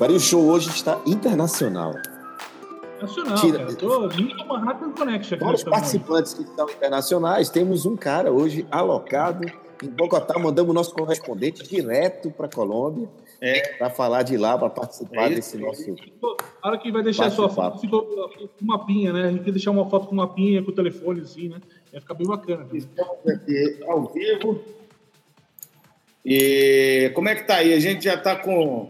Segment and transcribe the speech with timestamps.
[0.00, 1.94] o show hoje está internacional.
[3.00, 3.58] Nacional, Tira...
[3.58, 3.74] cara.
[3.74, 5.44] Tô muito Manhattan Connection aqui.
[5.44, 9.46] Para os participantes que estão internacionais, temos um cara hoje alocado
[9.82, 10.38] em Bogotá.
[10.38, 13.08] Mandamos nosso correspondente direto para a Colômbia
[13.40, 13.76] é.
[13.76, 15.94] para falar de lá, para participar é desse nosso.
[16.62, 19.24] A hora que vai deixar a sua foto, ficou com uma pinha, né?
[19.24, 21.60] A gente quer deixar uma foto com uma pinha, com o telefone, assim, né?
[21.92, 22.66] Vai ficar bem bacana.
[22.72, 24.60] Estamos aqui ao vivo.
[26.24, 27.74] E como é que tá aí?
[27.74, 28.88] A gente já está com.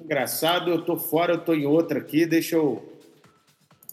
[0.00, 2.82] Engraçado, eu tô fora, eu tô em outra aqui, deixa eu.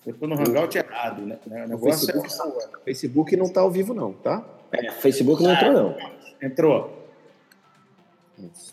[0.05, 1.37] Eu tô no Hangout errado, né?
[1.45, 2.83] O negócio Facebook, é...
[2.85, 4.43] Facebook não tá ao vivo, não, tá?
[4.71, 5.97] É, Facebook não entrou, não.
[6.41, 7.07] Entrou.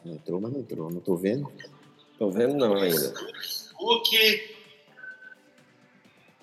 [0.05, 0.91] Não entrou, mas não entrou.
[0.91, 1.51] Não tô vendo.
[2.19, 3.15] Tô vendo não ainda.
[3.79, 4.55] Book.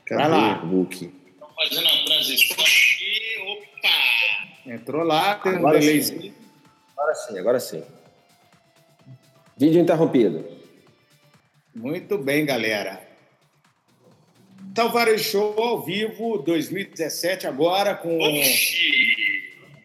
[0.06, 0.56] Cadê Vai lá.
[0.56, 1.08] Book?
[1.40, 3.38] Tô fazendo a transição aqui.
[3.48, 4.72] Opa!
[4.74, 6.34] Entrou lá, tem agora um Sim.
[6.98, 7.84] Agora sim, agora sim.
[9.58, 10.61] Vídeo interrompido.
[11.74, 13.02] Muito bem, galera.
[14.76, 19.02] Talvares Show ao vivo 2017 agora com Oxi.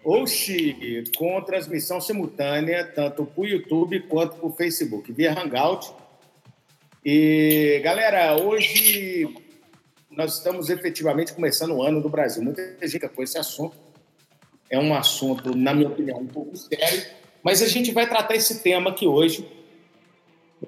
[0.04, 5.92] Oxi, com transmissão simultânea, tanto para o YouTube quanto para o Facebook, via Hangout.
[7.04, 9.32] E, galera, hoje
[10.10, 12.42] nós estamos efetivamente começando o ano do Brasil.
[12.42, 13.76] Muita gente com esse assunto.
[14.68, 17.04] É um assunto, na minha opinião, um pouco sério,
[17.44, 19.48] mas a gente vai tratar esse tema aqui hoje.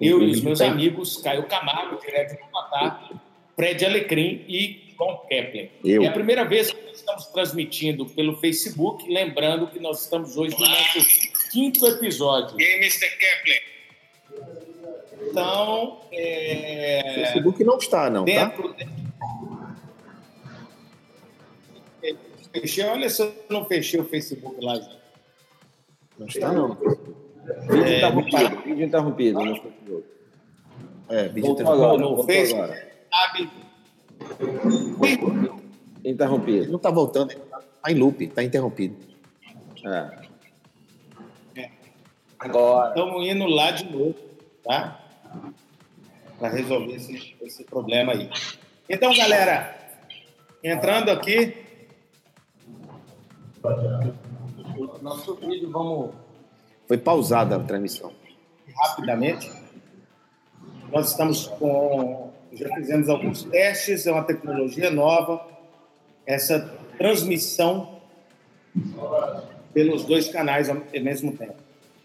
[0.01, 3.11] Eu e os meus amigos, Caio Camargo, direto de Matar,
[3.57, 5.71] Fred Alecrim e João Kepler.
[5.85, 6.03] Eu.
[6.03, 10.67] É a primeira vez que estamos transmitindo pelo Facebook, lembrando que nós estamos hoje no
[10.67, 12.61] nosso quinto episódio.
[12.61, 13.09] E aí, Mr.
[13.17, 13.63] Kepler?
[15.31, 17.15] Então, é...
[17.15, 18.45] Facebook não está, não, tá?
[18.45, 18.87] Dentro tá?
[22.53, 24.77] Fechei, olha se eu não fechei o Facebook lá.
[24.77, 24.91] Já.
[26.19, 26.75] Não está, não.
[26.75, 29.78] Vídeo é, interrompido, vídeo interrompido Facebook.
[31.09, 31.71] É, interrompido.
[31.71, 32.75] Agora, no Facebook,
[33.11, 33.51] sabe?
[36.05, 36.59] Interrompido.
[36.59, 38.97] Ele não está voltando, está em loop, está interrompido.
[39.85, 41.61] É.
[41.61, 41.71] é.
[42.39, 42.91] Agora.
[42.91, 44.15] Estamos indo lá de novo,
[44.63, 45.01] tá?
[46.39, 48.31] Para resolver esse, esse problema aí.
[48.89, 49.77] Então, galera,
[50.63, 51.57] entrando aqui.
[55.03, 56.15] Nosso vídeo, vamos.
[56.87, 58.13] Foi pausada a transmissão.
[58.75, 59.51] Rapidamente.
[60.93, 62.31] Nós estamos com.
[62.53, 65.47] Já fizemos alguns testes, é uma tecnologia nova
[66.29, 66.61] essa
[66.99, 68.01] transmissão
[69.73, 71.55] pelos dois canais ao mesmo tempo.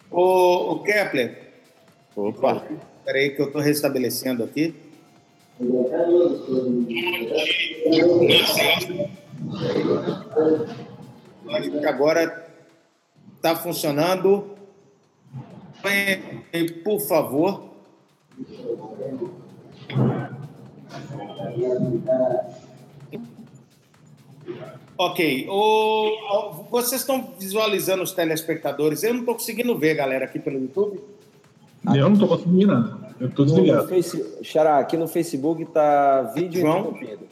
[0.09, 1.51] O, o Kepler.
[2.15, 2.63] Opa.
[2.99, 4.73] Espera aí que eu estou restabelecendo aqui.
[11.85, 12.47] Agora
[13.35, 14.55] está funcionando.
[16.85, 17.72] Por favor.
[24.97, 25.47] Ok.
[25.49, 29.03] O, vocês estão visualizando os telespectadores?
[29.03, 30.99] Eu não estou conseguindo ver, galera, aqui pelo YouTube.
[31.87, 32.97] Eu não estou conseguindo.
[33.19, 33.87] Eu estou desligado.
[33.87, 34.43] Face...
[34.43, 36.79] Xará, aqui no Facebook está vídeo João?
[36.79, 37.27] interrompido.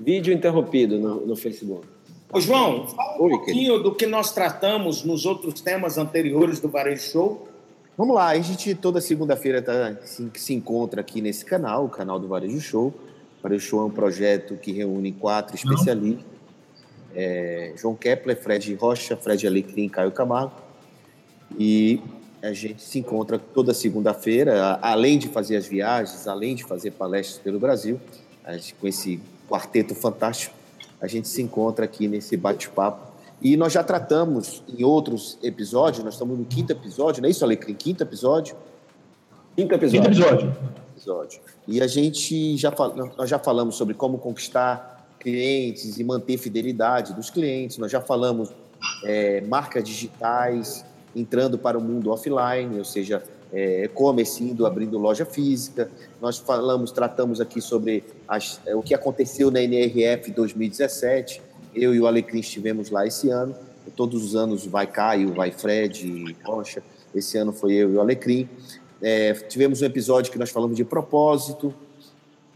[0.00, 1.86] Vídeo interrompido no, no Facebook.
[2.32, 3.82] Ô, João, fala um Oi, pouquinho querido.
[3.82, 7.48] do que nós tratamos nos outros temas anteriores do Varejo Show.
[7.98, 12.18] Vamos lá, a gente toda segunda-feira tá, se, se encontra aqui nesse canal, o canal
[12.18, 12.86] do Varejo Show.
[12.86, 16.38] O Varejo Show é um projeto que reúne quatro especialistas
[17.14, 20.52] é, João Kepler, Fred Rocha, Fred Alecrim, Caio Camargo.
[21.58, 22.00] E
[22.40, 27.38] a gente se encontra toda segunda-feira, além de fazer as viagens, além de fazer palestras
[27.38, 28.00] pelo Brasil,
[28.50, 30.54] gente, com esse quarteto fantástico,
[31.00, 33.07] a gente se encontra aqui nesse bate-papo.
[33.40, 37.44] E nós já tratamos em outros episódios, nós estamos no quinto episódio, não é isso,
[37.44, 37.74] Alecrim?
[37.74, 38.56] Quinto episódio?
[39.56, 40.02] Quinto episódio.
[40.02, 40.56] Quinto episódio.
[40.96, 41.40] episódio.
[41.66, 42.72] E a gente já,
[43.16, 47.78] nós já falamos sobre como conquistar clientes e manter fidelidade dos clientes.
[47.78, 48.50] Nós já falamos
[49.04, 50.84] é, marcas digitais
[51.14, 53.22] entrando para o mundo offline, ou seja,
[53.52, 55.90] é, e-commerce indo abrindo loja física.
[56.20, 61.47] Nós falamos, tratamos aqui sobre as, é, o que aconteceu na NRF 2017.
[61.78, 63.54] Eu e o Alecrim estivemos lá esse ano.
[63.96, 66.82] Todos os anos vai Caio, vai Fred, Rocha.
[67.14, 68.48] Esse ano foi eu e o Alecrim.
[69.00, 71.74] É, tivemos um episódio que nós falamos de propósito.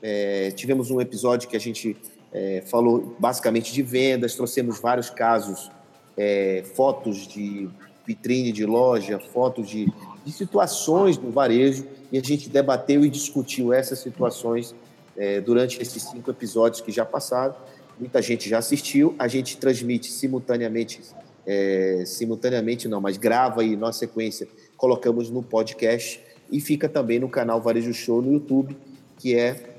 [0.02, 1.96] É, tivemos um episódio que a gente
[2.32, 5.70] é, falou basicamente de vendas, trouxemos vários casos,
[6.16, 7.69] é, fotos de
[8.06, 9.86] vitrine de loja, fotos de,
[10.24, 14.74] de, situações no varejo, e a gente debateu e discutiu essas situações
[15.16, 17.54] é, durante esses cinco episódios que já passaram.
[18.02, 21.00] Muita gente já assistiu, a gente transmite simultaneamente,
[21.46, 26.20] é, simultaneamente não, mas grava e na sequência colocamos no podcast
[26.50, 28.76] e fica também no canal Varejo Show no YouTube,
[29.20, 29.76] que é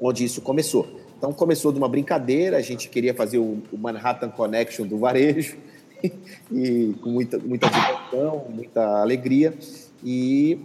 [0.00, 0.88] onde isso começou.
[1.18, 5.56] Então começou de uma brincadeira, a gente queria fazer o, Manhattan Connection do varejo,
[6.52, 9.52] e com muita, muita diversão, muita alegria.
[10.04, 10.60] E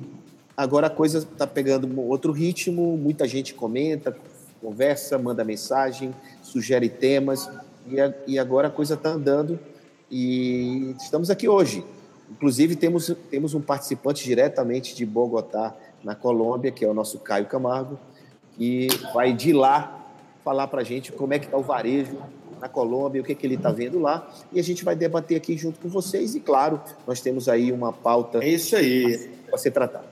[0.56, 4.16] agora a coisa está pegando outro ritmo, muita gente comenta,
[4.62, 7.50] conversa, manda mensagem, sugere temas,
[7.88, 9.60] e, a, e agora a coisa está andando
[10.12, 11.84] e estamos aqui hoje.
[12.30, 17.46] Inclusive, temos, temos um participante diretamente de Bogotá, na Colômbia, que é o nosso Caio
[17.46, 18.00] Camargo,
[18.54, 20.08] que vai de lá
[20.44, 22.18] falar para a gente como é que está o varejo
[22.60, 25.38] na Colômbia, o que, é que ele está vendo lá, e a gente vai debater
[25.38, 26.36] aqui junto com vocês.
[26.36, 28.44] E, claro, nós temos aí uma pauta.
[28.44, 29.30] É isso aí.
[29.48, 30.08] Para ser tratada.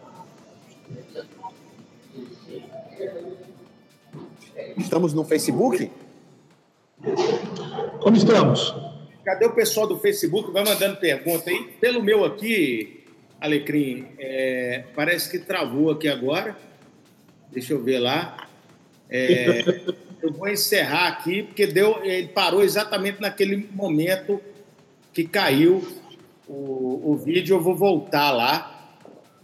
[4.77, 5.91] Estamos no Facebook?
[8.01, 8.75] Como estamos?
[9.23, 10.51] Cadê o pessoal do Facebook?
[10.51, 11.63] Vai mandando pergunta aí.
[11.79, 13.03] Pelo meu aqui,
[13.39, 16.57] Alecrim, é, parece que travou aqui agora.
[17.51, 18.47] Deixa eu ver lá.
[19.09, 19.63] É,
[20.23, 24.41] eu vou encerrar aqui, porque deu, ele parou exatamente naquele momento
[25.13, 25.85] que caiu
[26.47, 27.57] o, o vídeo.
[27.57, 28.95] Eu vou voltar lá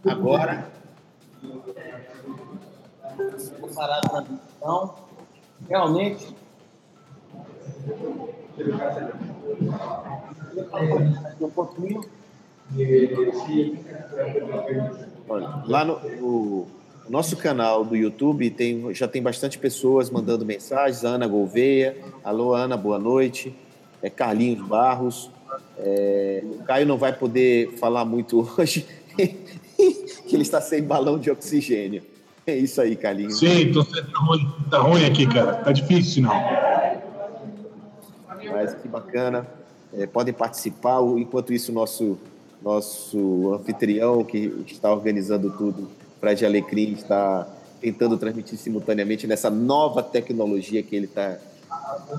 [0.03, 0.71] agora.
[3.59, 5.02] Vou parar a transmissão
[5.69, 6.35] realmente.
[11.41, 12.01] Um pouquinho.
[15.67, 16.67] lá no
[17.05, 21.03] o nosso canal do YouTube tem, já tem bastante pessoas mandando mensagens.
[21.03, 23.53] Ana Gouveia, alô Ana, boa noite.
[24.01, 25.29] É Carlinhos Barros.
[25.77, 28.85] É, o Caio não vai poder falar muito hoje,
[29.17, 32.03] que ele está sem balão de oxigênio.
[32.47, 33.39] É isso aí, Carlinhos.
[33.39, 35.55] Sim, tô, tá, ruim, tá ruim aqui, cara.
[35.55, 36.33] Tá difícil, não.
[38.51, 39.47] Mas que bacana.
[39.93, 41.01] É, podem participar.
[41.17, 42.17] Enquanto isso, nosso
[42.63, 45.89] nosso anfitrião que está organizando tudo,
[46.21, 47.45] Fred Alecrim, está
[47.81, 51.37] tentando transmitir simultaneamente nessa nova tecnologia que ele está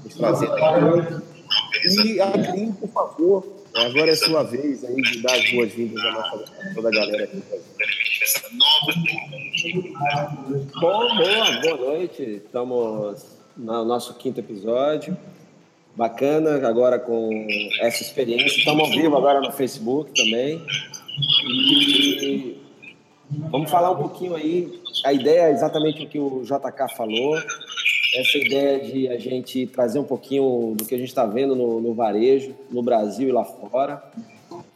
[0.04, 1.22] nos trazendo.
[2.04, 6.44] E Alecrim, por favor, agora é sua vez aí de dar as boas-vindas à nossa
[6.74, 7.42] toda a galera aqui.
[10.80, 12.22] Bom, boa, boa noite.
[12.22, 13.26] Estamos
[13.56, 15.16] no nosso quinto episódio.
[15.96, 17.46] Bacana, agora com
[17.80, 18.58] essa experiência.
[18.58, 20.60] Estamos ao vivo agora no Facebook também.
[21.50, 22.58] E
[23.50, 24.80] vamos falar um pouquinho aí.
[25.04, 27.36] A ideia é exatamente o que o JK falou.
[28.14, 31.80] Essa ideia de a gente trazer um pouquinho do que a gente está vendo no,
[31.80, 34.02] no varejo, no Brasil e lá fora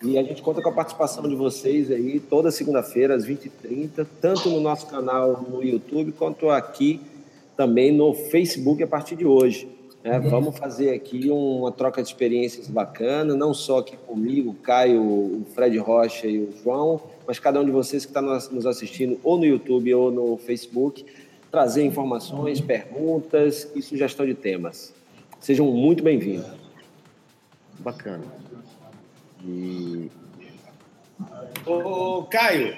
[0.03, 4.49] e a gente conta com a participação de vocês aí toda segunda-feira, às 20h30, tanto
[4.49, 7.01] no nosso canal no YouTube, quanto aqui
[7.57, 9.69] também no Facebook a partir de hoje.
[10.05, 15.45] É, vamos fazer aqui uma troca de experiências bacana, não só aqui comigo, Caio, o
[15.53, 19.37] Fred Rocha e o João, mas cada um de vocês que está nos assistindo ou
[19.37, 21.05] no YouTube ou no Facebook,
[21.51, 24.95] trazer informações, perguntas e sugestão de temas.
[25.41, 26.47] Sejam muito bem-vindos.
[27.79, 28.25] Bacana.
[29.45, 30.11] E...
[31.65, 32.77] Ô, Caio,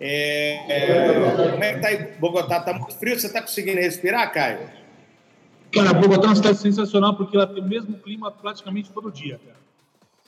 [0.00, 2.12] é, é, como é que tá aí?
[2.18, 4.70] Bogotá tá muito frio, você tá conseguindo respirar, Caio?
[5.72, 9.38] Cara, Bogotá é uma cidade sensacional porque ela tem o mesmo clima praticamente todo dia,
[9.44, 9.58] cara.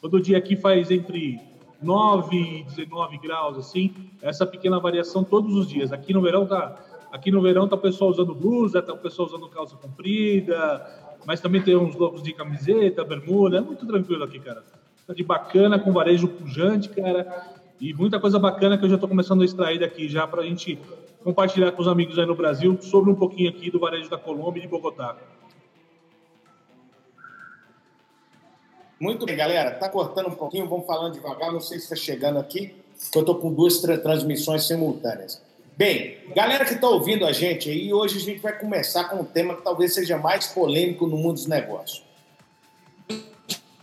[0.01, 1.41] Todo dia aqui faz entre
[1.83, 5.93] 9 e 19 graus, assim, essa pequena variação todos os dias.
[5.93, 6.76] Aqui no verão tá,
[7.12, 11.40] aqui no verão tá o pessoal usando blusa, tá o pessoal usando calça comprida, mas
[11.40, 14.62] também tem uns loucos de camiseta, bermuda, é muito tranquilo aqui, cara
[15.14, 17.61] de bacana, com varejo pujante, cara.
[17.81, 20.45] E muita coisa bacana que eu já estou começando a extrair daqui já para a
[20.45, 20.79] gente
[21.23, 24.61] compartilhar com os amigos aí no Brasil sobre um pouquinho aqui do varejo da Colômbia
[24.61, 25.17] e de Bogotá.
[28.99, 29.73] Muito bem, galera.
[29.73, 31.50] Tá cortando um pouquinho, vamos falando devagar.
[31.52, 35.43] Não sei se está chegando aqui, porque eu estou com duas tra transmissões simultâneas.
[35.80, 39.25] Bem, galera que está ouvindo a gente aí, hoje a gente vai começar com um
[39.25, 42.10] tema que talvez seja mais polêmico no mundo dos negócios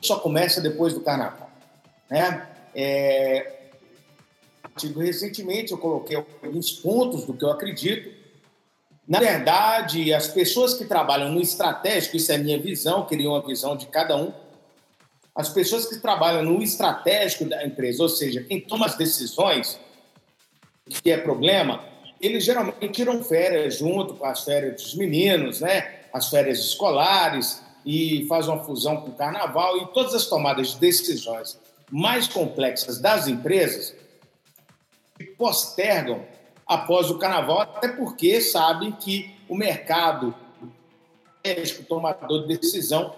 [0.08, 1.52] só começa depois do carnaval.
[2.10, 2.48] Né?
[2.74, 3.54] É,
[4.96, 8.16] recentemente eu coloquei alguns pontos do que eu acredito.
[9.08, 13.76] Na verdade, as pessoas que trabalham no estratégico, isso é minha visão, queria uma visão
[13.76, 14.32] de cada um.
[15.36, 19.80] As pessoas que trabalham no estratégico da empresa, ou seja, quem toma as decisões,
[20.90, 21.84] que é problema,
[22.20, 25.96] eles geralmente tiram férias junto com as férias dos meninos, né?
[26.14, 30.80] as férias escolares, e faz uma fusão com o carnaval e todas as tomadas de
[30.80, 31.58] decisões
[31.90, 33.96] mais complexas das empresas
[35.38, 36.26] postergam
[36.66, 40.36] após o carnaval, até porque sabem que o mercado
[41.80, 43.16] o tomador de decisão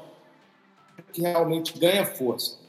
[1.11, 2.59] que realmente ganha força.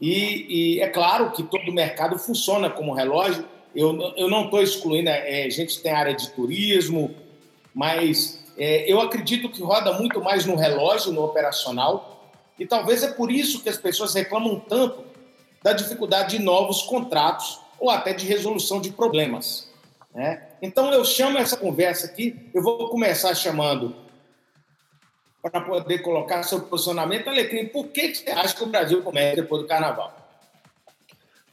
[0.00, 5.08] E, e, é claro que todo mercado funciona como relógio Eu, eu não estou excluindo,
[5.08, 7.14] é, a gente tem área de turismo,
[7.74, 13.08] mas é, eu acredito que roda muito mais no relógio, no operacional, e talvez é
[13.08, 15.04] por isso que as pessoas reclamam tanto
[15.62, 19.68] da dificuldade de novos contratos ou até de resolução de problemas.
[20.14, 20.46] Né?
[20.62, 23.96] Então, eu chamo essa conversa aqui, eu vou começar chamando
[25.42, 27.28] para poder colocar seu posicionamento.
[27.28, 30.23] Alecrim, por que você acha que o Brasil começa depois do Carnaval?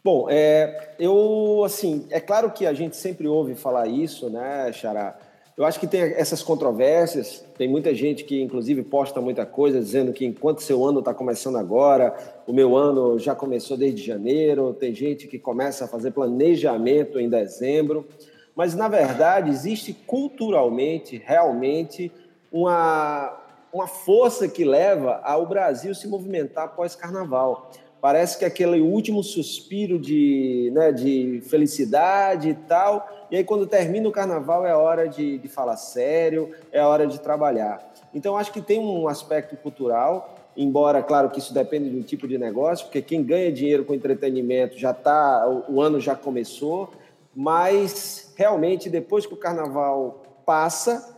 [0.03, 5.15] Bom, é, eu, assim, é claro que a gente sempre ouve falar isso, né, Xará?
[5.55, 10.11] Eu acho que tem essas controvérsias, tem muita gente que, inclusive, posta muita coisa dizendo
[10.11, 12.15] que enquanto seu ano está começando agora,
[12.47, 17.29] o meu ano já começou desde janeiro, tem gente que começa a fazer planejamento em
[17.29, 18.07] dezembro,
[18.55, 22.11] mas, na verdade, existe culturalmente, realmente,
[22.51, 23.39] uma,
[23.71, 27.69] uma força que leva ao Brasil se movimentar pós-carnaval.
[28.01, 34.09] Parece que aquele último suspiro de, né, de felicidade e tal, e aí quando termina
[34.09, 37.93] o carnaval é hora de, de falar sério, é hora de trabalhar.
[38.11, 42.39] Então acho que tem um aspecto cultural, embora claro que isso depende do tipo de
[42.39, 46.89] negócio, porque quem ganha dinheiro com entretenimento já está, o ano já começou,
[47.35, 51.15] mas realmente depois que o carnaval passa,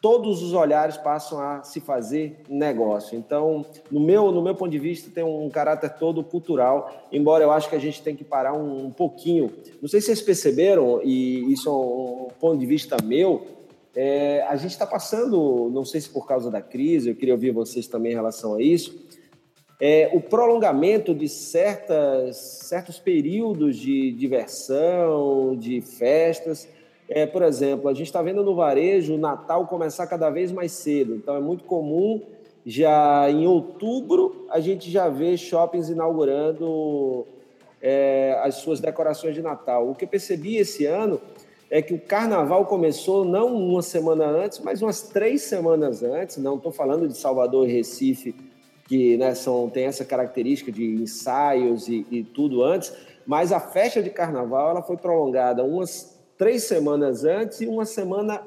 [0.00, 3.18] todos os olhares passam a se fazer negócio.
[3.18, 7.52] Então, no meu, no meu ponto de vista, tem um caráter todo cultural, embora eu
[7.52, 9.52] acho que a gente tem que parar um, um pouquinho.
[9.80, 13.46] Não sei se vocês perceberam, e isso é um, ponto de vista meu,
[13.94, 17.50] é, a gente está passando, não sei se por causa da crise, eu queria ouvir
[17.50, 18.98] vocês também em relação a isso,
[19.78, 26.68] é, o prolongamento de certas, certos períodos de diversão, de festas,
[27.10, 30.70] é, por exemplo, a gente está vendo no varejo o Natal começar cada vez mais
[30.70, 31.16] cedo.
[31.16, 32.22] Então é muito comum
[32.64, 37.26] já em outubro a gente já vê shoppings inaugurando
[37.82, 39.90] é, as suas decorações de Natal.
[39.90, 41.20] O que eu percebi esse ano
[41.68, 46.36] é que o carnaval começou não uma semana antes, mas umas três semanas antes.
[46.36, 48.36] Não estou falando de Salvador e Recife,
[48.86, 52.92] que né, são, tem essa característica de ensaios e, e tudo antes,
[53.26, 58.40] mas a festa de carnaval ela foi prolongada umas três semanas antes e uma semana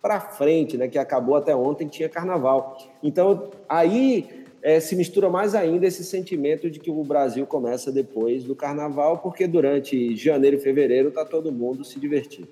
[0.00, 2.78] para frente, né, que acabou até ontem, tinha carnaval.
[3.02, 8.44] Então, aí é, se mistura mais ainda esse sentimento de que o Brasil começa depois
[8.44, 12.48] do carnaval, porque durante janeiro e fevereiro está todo mundo se divertindo.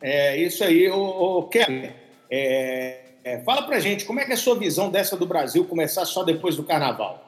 [0.00, 1.90] É isso aí, o, Kelly.
[2.30, 5.64] É, é, fala para gente como é que é a sua visão dessa do Brasil
[5.64, 7.23] começar só depois do carnaval?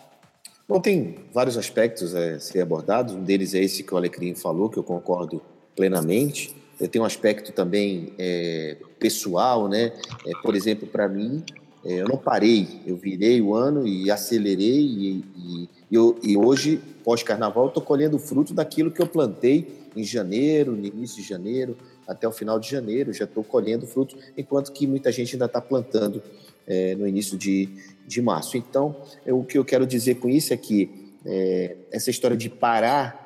[0.69, 3.15] Bom, tem vários aspectos a ser abordados.
[3.15, 5.41] Um deles é esse que o Alecrim falou, que eu concordo
[5.77, 6.57] plenamente.
[6.91, 9.93] Tenho um aspecto também é, pessoal, né?
[10.27, 11.45] É, por exemplo, para mim,
[11.85, 16.81] é, eu não parei, eu virei o ano e acelerei e, e, eu, e hoje,
[17.05, 21.77] pós-carnaval, estou colhendo fruto daquilo que eu plantei em janeiro, no início de janeiro,
[22.09, 25.61] até o final de janeiro, já estou colhendo frutos, enquanto que muita gente ainda está
[25.61, 26.21] plantando
[26.67, 27.69] é, no início de,
[28.07, 28.57] de março.
[28.57, 32.49] Então, eu, o que eu quero dizer com isso é que é, essa história de
[32.49, 33.25] parar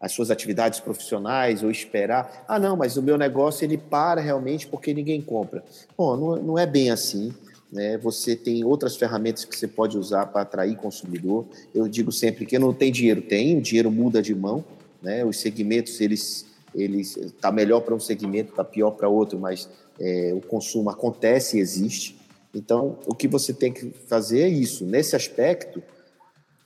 [0.00, 4.66] as suas atividades profissionais ou esperar, ah, não, mas o meu negócio ele para realmente
[4.66, 5.64] porque ninguém compra.
[5.96, 7.32] Bom, não, não é bem assim.
[7.72, 7.96] Né?
[7.98, 11.46] Você tem outras ferramentas que você pode usar para atrair consumidor.
[11.72, 14.64] Eu digo sempre que não tem dinheiro, tem, o dinheiro muda de mão.
[15.00, 15.24] Né?
[15.24, 19.68] Os segmentos, eles eles está melhor para um segmento, está pior para outro, mas
[20.00, 22.18] é, o consumo acontece e existe.
[22.54, 24.84] Então, o que você tem que fazer é isso.
[24.84, 25.82] Nesse aspecto,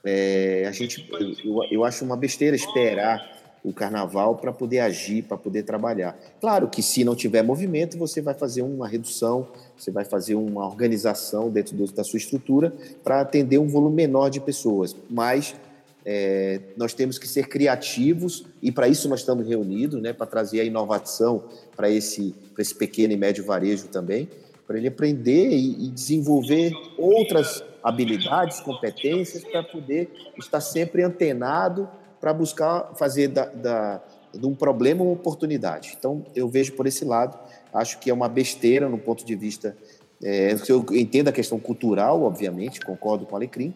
[0.04, 1.08] é, a gente,
[1.44, 6.16] eu, eu acho uma besteira esperar o carnaval para poder agir, para poder trabalhar.
[6.40, 10.64] Claro que se não tiver movimento, você vai fazer uma redução, você vai fazer uma
[10.64, 14.94] organização dentro do, da sua estrutura para atender um volume menor de pessoas.
[15.10, 15.56] Mas
[16.04, 20.60] é, nós temos que ser criativos e para isso nós estamos reunidos, né, para trazer
[20.60, 21.42] a inovação
[21.74, 24.28] para esse, esse pequeno e médio varejo também
[24.66, 31.88] para ele aprender e, desenvolver outras habilidades, competências, para poder estar sempre antenado
[32.20, 34.02] para buscar fazer da, da,
[34.34, 35.94] de um problema uma oportunidade.
[35.98, 37.38] Então, eu vejo por esse lado,
[37.72, 39.76] acho que é uma besteira no ponto de vista.
[40.22, 43.74] É, eu entendo a questão cultural, obviamente, concordo com o Alecrim,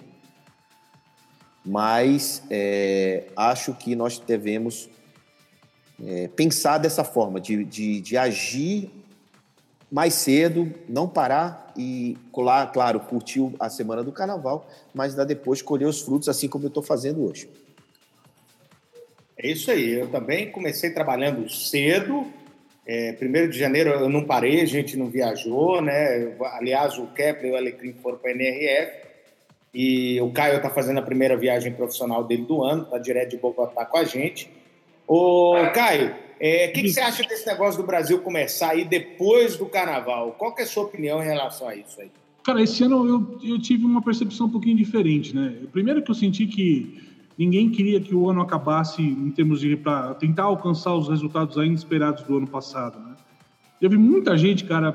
[1.64, 4.88] mas é, acho que nós devemos
[6.04, 8.90] é, pensar dessa forma, de, de, de agir
[9.90, 12.16] mais cedo, não parar e,
[12.72, 16.82] claro, curtir a semana do carnaval, mas depois colher os frutos, assim como eu estou
[16.82, 17.48] fazendo hoje.
[19.36, 19.94] É isso aí.
[19.94, 22.26] Eu também comecei trabalhando cedo.
[22.86, 26.34] É, primeiro de janeiro eu não parei, a gente não viajou, né?
[26.52, 28.92] Aliás, o Kepler e o Alecrim foram para a NRF.
[29.72, 33.36] E o Caio está fazendo a primeira viagem profissional dele do ano, está direto de
[33.36, 34.50] Bogotá com a gente.
[35.06, 39.58] Ô, Caio, o é, que, que, você acha desse negócio do Brasil começar aí depois
[39.58, 40.32] do carnaval?
[40.38, 42.10] Qual é a sua opinião em relação a isso aí?
[42.42, 45.54] Cara, esse ano eu, eu tive uma percepção um pouquinho diferente, né?
[45.70, 46.98] Primeiro que eu senti que
[47.36, 51.74] ninguém queria que o ano acabasse em termos de para tentar alcançar os resultados ainda
[51.74, 53.16] esperados do ano passado, né?
[53.78, 54.92] Teve muita gente, cara,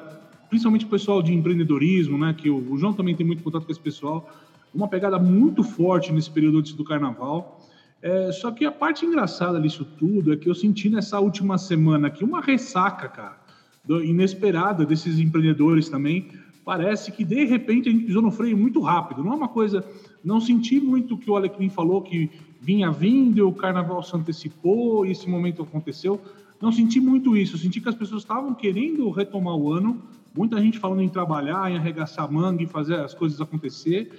[0.50, 2.34] principalmente o pessoal de empreendedorismo, né?
[2.36, 4.28] Que o, o João também tem muito contato com esse pessoal,
[4.74, 7.62] uma pegada muito forte nesse período antes do carnaval.
[8.06, 12.06] É, só que a parte engraçada disso tudo é que eu senti nessa última semana
[12.06, 13.36] aqui uma ressaca, cara,
[13.84, 16.28] do, inesperada desses empreendedores também.
[16.64, 19.24] Parece que de repente a gente pisou no freio muito rápido.
[19.24, 19.84] Não é uma coisa.
[20.24, 22.30] Não senti muito o que o Alecrim falou que
[22.62, 26.22] vinha vindo, o carnaval se antecipou esse momento aconteceu.
[26.62, 27.58] Não senti muito isso.
[27.58, 30.00] Senti que as pessoas estavam querendo retomar o ano,
[30.38, 34.12] muita gente falando em trabalhar, em arregaçar manga e fazer as coisas acontecer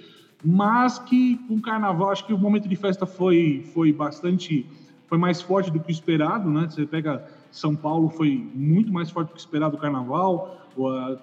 [0.43, 4.65] mas que com o carnaval acho que o momento de festa foi foi bastante
[5.07, 6.67] foi mais forte do que o esperado, né?
[6.69, 10.57] Você pega São Paulo foi muito mais forte do que o esperado o carnaval,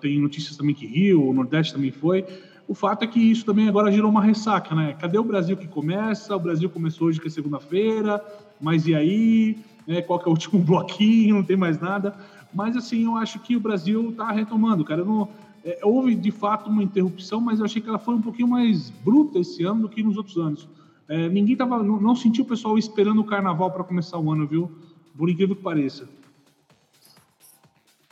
[0.00, 2.25] tem notícias também que Rio, o Nordeste também foi.
[2.66, 4.97] O fato é que isso também agora gerou uma ressaca, né?
[4.99, 6.35] Cadê o Brasil que começa?
[6.35, 8.25] O Brasil começou hoje que é segunda-feira,
[8.61, 9.59] mas e aí?
[9.87, 11.37] É, qual que é o último bloquinho?
[11.37, 12.14] Não tem mais nada.
[12.54, 15.02] Mas assim, eu acho que o Brasil está retomando, cara.
[15.02, 15.28] Eu não,
[15.64, 18.90] é, houve de fato uma interrupção, mas eu achei que ela foi um pouquinho mais
[18.90, 20.68] bruta esse ano do que nos outros anos.
[21.09, 24.47] É, ninguém tava, não, não sentiu o pessoal esperando o carnaval para começar o ano,
[24.47, 24.71] viu?
[25.16, 26.09] Por incrível que pareça.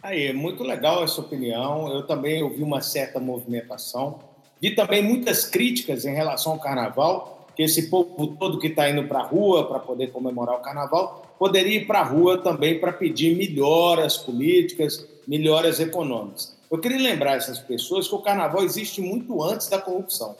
[0.02, 1.88] Aí, muito legal essa opinião.
[1.92, 4.18] Eu também ouvi uma certa movimentação.
[4.60, 9.04] Vi também muitas críticas em relação ao carnaval, que esse povo todo que está indo
[9.04, 12.92] para a rua para poder comemorar o carnaval poderia ir para a rua também para
[12.92, 16.56] pedir melhoras políticas, melhoras econômicas.
[16.72, 20.34] Eu queria lembrar essas pessoas que o carnaval existe muito antes da corrupção.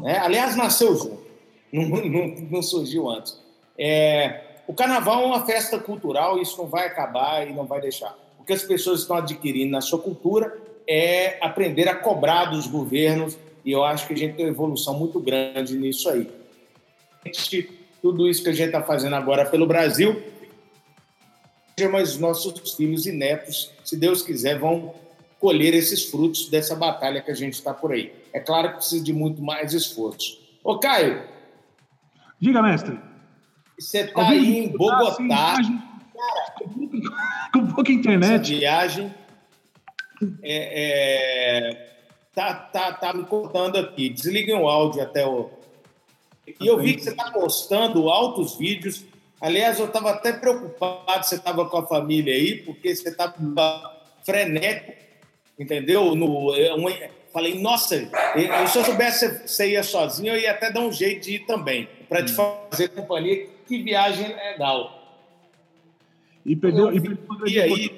[0.00, 0.16] Né?
[0.16, 1.22] Aliás, nasceu junto,
[1.70, 3.38] não, não, não surgiu antes.
[3.78, 8.16] É, o carnaval é uma festa cultural isso não vai acabar e não vai deixar.
[8.40, 10.56] O que as pessoas estão adquirindo na sua cultura
[10.88, 14.98] é aprender a cobrar dos governos e eu acho que a gente tem uma evolução
[14.98, 16.30] muito grande nisso aí.
[18.00, 20.22] Tudo isso que a gente está fazendo agora pelo Brasil,
[21.90, 24.94] mas nossos filhos e netos, se Deus quiser, vão
[25.42, 28.14] colher esses frutos dessa batalha que a gente está por aí.
[28.32, 30.40] É claro que precisa de muito mais esforço.
[30.62, 31.20] Ô, Caio.
[32.38, 32.96] Diga, mestre.
[33.76, 35.56] Você está aí em Bogotá.
[37.52, 38.56] com pouca internet.
[38.56, 39.12] Viagem.
[40.40, 41.96] É, é,
[42.32, 44.10] tá, tá, tá me contando aqui.
[44.10, 45.50] Desliguem o áudio até o.
[46.46, 49.04] E eu vi que você está postando altos vídeos.
[49.40, 53.34] Aliás, eu estava até preocupado você estava com a família aí, porque você estava
[54.24, 55.02] frenético
[55.62, 56.14] entendeu?
[56.14, 56.52] No,
[57.32, 57.96] falei, nossa,
[58.68, 61.46] se eu soubesse que você ia sozinho, eu ia até dar um jeito de ir
[61.46, 62.36] também, para te hum.
[62.70, 63.46] fazer companhia.
[63.66, 64.98] Que viagem legal.
[66.44, 67.88] E perdeu, e perdeu e aí?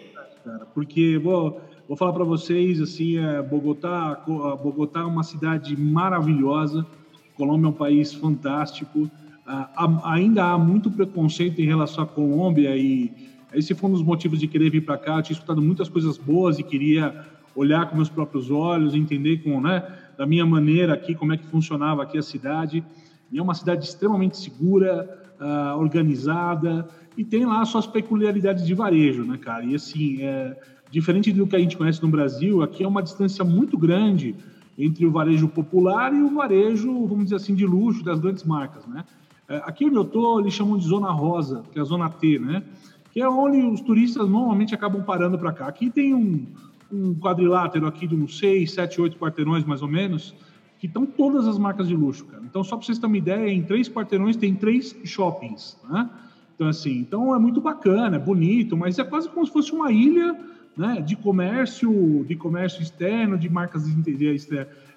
[0.44, 6.86] Cara, porque vou, vou falar para vocês assim, é, Bogotá, Bogotá é uma cidade maravilhosa.
[7.34, 9.10] Colômbia é um país fantástico.
[9.46, 13.10] Ah, ainda há muito preconceito em relação à Colômbia e
[13.52, 15.16] esse foi um dos motivos de querer vir para cá.
[15.16, 17.24] Eu tinha escutado muitas coisas boas e queria
[17.54, 19.86] olhar com meus próprios olhos, entender com, né,
[20.16, 22.84] da minha maneira aqui como é que funcionava aqui a cidade.
[23.30, 29.22] E é uma cidade extremamente segura, uh, organizada e tem lá suas peculiaridades de varejo,
[29.24, 29.64] né, cara?
[29.64, 30.56] E assim, é,
[30.90, 34.34] diferente do que a gente conhece no Brasil, aqui é uma distância muito grande
[34.76, 38.84] entre o varejo popular e o varejo, vamos dizer assim, de luxo das grandes marcas,
[38.86, 39.04] né?
[39.48, 42.38] É, aqui onde eu tô, eles chamam de zona rosa, que é a zona T,
[42.38, 42.62] né?
[43.12, 45.68] Que é onde os turistas normalmente acabam parando para cá.
[45.68, 46.46] Aqui tem um,
[46.94, 50.34] um quadrilátero aqui de uns 6, 7, 8 quarteirões mais ou menos,
[50.78, 52.42] que estão todas as marcas de luxo, cara.
[52.44, 56.08] Então, só para vocês terem uma ideia, em três quarteirões tem três shoppings, né?
[56.54, 59.90] Então, assim, então é muito bacana, é bonito, mas é quase como se fosse uma
[59.90, 60.38] ilha
[60.76, 63.84] né, de comércio, de comércio externo, de marcas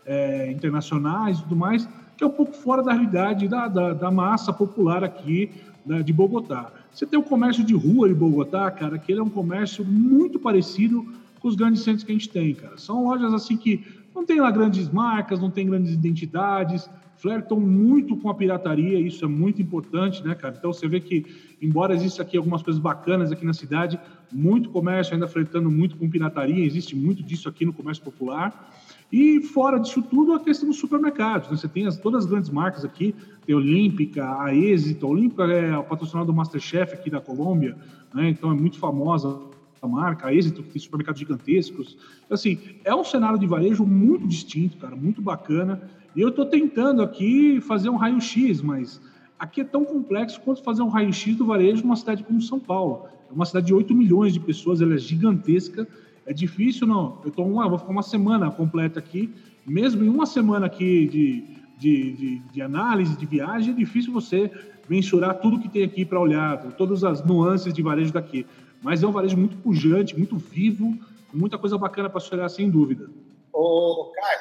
[0.06, 4.12] é, internacionais e tudo mais, que é um pouco fora da realidade da, da, da
[4.12, 5.52] massa popular aqui
[5.86, 6.72] né, de Bogotá.
[6.92, 10.40] Você tem o comércio de rua de Bogotá, cara, que ele é um comércio muito
[10.40, 11.06] parecido
[11.40, 12.78] com os grandes centros que a gente tem, cara.
[12.78, 18.16] São lojas assim que não tem lá grandes marcas, não tem grandes identidades, flertam muito
[18.16, 20.56] com a pirataria, isso é muito importante, né, cara?
[20.58, 21.26] Então você vê que,
[21.62, 24.00] embora exista aqui algumas coisas bacanas aqui na cidade,
[24.32, 28.72] muito comércio ainda flertando muito com pirataria, existe muito disso aqui no comércio popular.
[29.12, 31.50] E fora disso tudo, a questão dos supermercados.
[31.50, 31.58] Né?
[31.58, 35.06] Você tem as, todas as grandes marcas aqui, tem a Olímpica, a Êxito.
[35.06, 37.78] A Olímpica é o patrocinador do Masterchef aqui da Colômbia,
[38.14, 38.30] né?
[38.30, 41.98] então é muito famosa a marca, a Êxito, que tem supermercados gigantescos.
[42.30, 45.82] Assim, é um cenário de varejo muito distinto, cara, muito bacana.
[46.16, 49.02] E eu estou tentando aqui fazer um raio-x, mas
[49.38, 53.08] aqui é tão complexo quanto fazer um raio-x do varejo numa cidade como São Paulo.
[53.30, 55.86] É uma cidade de 8 milhões de pessoas, ela é gigantesca.
[56.26, 57.20] É difícil, não.
[57.24, 59.34] Eu tô uma, vou ficar uma semana completa aqui,
[59.66, 61.44] mesmo em uma semana aqui de,
[61.78, 64.52] de, de, de análise, de viagem, é difícil você
[64.90, 68.46] mensurar tudo que tem aqui para olhar, todas as nuances de varejo daqui.
[68.82, 70.94] Mas é um varejo muito pujante, muito vivo,
[71.34, 73.10] muita coisa bacana para se olhar, sem dúvida.
[73.52, 74.40] Ô, Caio,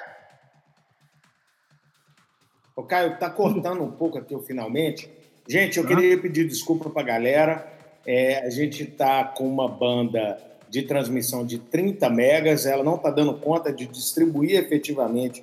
[2.77, 5.11] Ô, Caio, está cortando um pouco aqui finalmente.
[5.49, 5.87] Gente, eu ah.
[5.87, 7.73] queria pedir desculpa para a galera.
[8.05, 13.11] É, a gente está com uma banda de transmissão de 30 megas, ela não está
[13.11, 15.43] dando conta de distribuir efetivamente.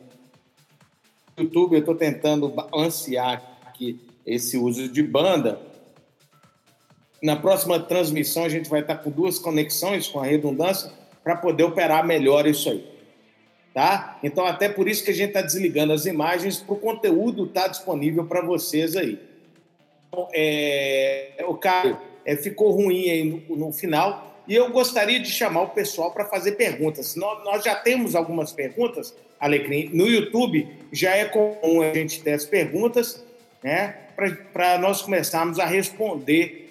[1.36, 5.60] No YouTube, eu estou tentando balancear aqui esse uso de banda.
[7.24, 10.92] Na próxima transmissão, a gente vai estar com duas conexões com a redundância
[11.24, 12.94] para poder operar melhor isso aí
[13.74, 14.20] tá?
[14.24, 17.64] Então, até por isso que a gente está desligando as imagens para o conteúdo estar
[17.64, 19.20] tá disponível para vocês aí.
[20.08, 25.30] Então, é, o Caio, é, ficou ruim aí no, no, final e eu gostaria de
[25.30, 27.16] chamar o pessoal para fazer perguntas.
[27.16, 29.90] Nós, nós, já temos algumas perguntas, Alecrim.
[29.92, 33.24] No YouTube já é comum a gente ter as perguntas,
[33.64, 33.98] né?
[34.54, 36.62] Para nós começarmos a responder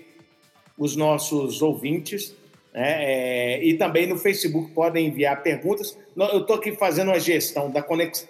[0.78, 2.35] os nossos ouvintes
[2.72, 3.04] né?
[3.04, 5.96] É, e também no Facebook podem enviar perguntas.
[6.16, 8.28] Eu estou aqui fazendo a gestão da conexão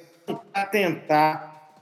[0.53, 1.77] para tentar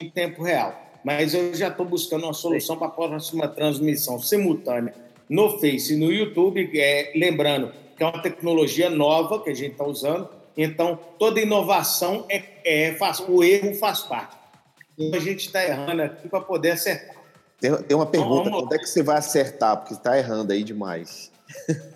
[0.00, 0.80] em tempo real.
[1.02, 4.94] Mas eu já estou buscando uma solução para a próxima transmissão simultânea
[5.28, 6.70] no Face e no YouTube.
[6.78, 10.28] É, lembrando que é uma tecnologia nova que a gente está usando.
[10.56, 14.36] Então, toda inovação é, é faz, o erro faz parte.
[14.98, 17.21] Então, a gente está errando aqui para poder acertar.
[17.62, 19.76] Tem, tem uma pergunta: então, quando é que você vai acertar?
[19.76, 21.30] Porque está errando aí demais.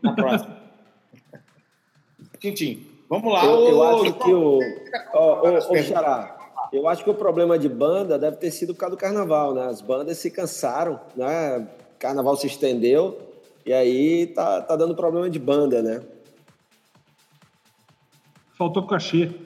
[0.00, 0.62] Na próxima.
[2.38, 3.44] Quintim, vamos lá.
[3.44, 4.60] Eu, eu acho que o.
[5.12, 8.94] Ô, ô, Xará, eu acho que o problema de banda deve ter sido por causa
[8.94, 9.66] do carnaval, né?
[9.66, 11.66] As bandas se cansaram, né?
[11.96, 13.18] O carnaval se estendeu
[13.66, 16.00] e aí tá, tá dando problema de banda, né?
[18.56, 19.28] Faltou cachê.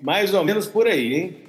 [0.00, 1.48] Mais ou menos por aí, hein?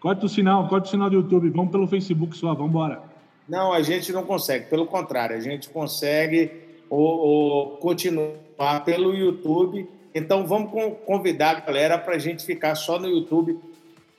[0.00, 1.48] Corta o sinal, corta o sinal do YouTube.
[1.50, 3.02] Vamos pelo Facebook só, vamos embora.
[3.48, 4.66] Não, a gente não consegue.
[4.66, 6.50] Pelo contrário, a gente consegue
[6.90, 9.88] o, o continuar pelo YouTube.
[10.12, 10.70] Então, vamos
[11.06, 13.58] convidar a galera para a gente ficar só no YouTube.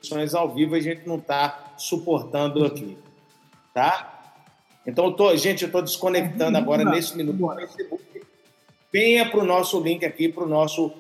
[0.02, 2.98] Ações ao vivo a gente não está suportando aqui.
[3.74, 4.36] Tá?
[4.88, 8.04] Então, eu tô, gente, eu estou desconectando agora nesse minuto o Facebook.
[8.92, 10.94] Venha para o nosso link aqui, para o nosso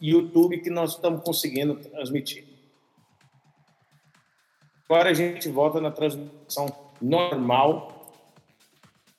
[0.00, 2.44] YouTube que nós estamos conseguindo transmitir.
[4.88, 6.66] Agora a gente volta na transmissão
[7.00, 8.12] normal.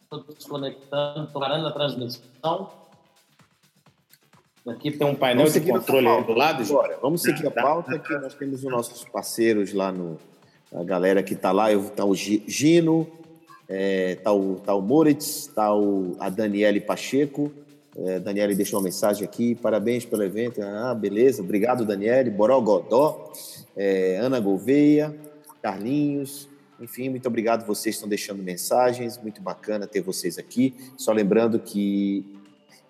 [0.04, 2.72] Estou desconectando, estou parando a transmissão.
[4.68, 6.64] Aqui tem um painel Vamos de controle do lado.
[6.64, 10.18] Agora, vamos seguir a pauta que nós temos os nossos parceiros lá no
[10.74, 13.08] a galera que está lá, está o Gino,
[13.62, 15.70] está é, tá o, tá o Moritz, está
[16.20, 17.52] a Daniele Pacheco,
[18.06, 20.62] é, Daniele deixou uma mensagem aqui, parabéns pelo evento.
[20.62, 22.30] Ah, beleza, obrigado, Daniele.
[22.30, 23.32] Boró Godó,
[23.76, 25.16] é, Ana Gouveia,
[25.62, 26.48] Carlinhos,
[26.80, 30.76] enfim, muito obrigado vocês estão deixando mensagens, muito bacana ter vocês aqui.
[30.96, 32.24] Só lembrando que,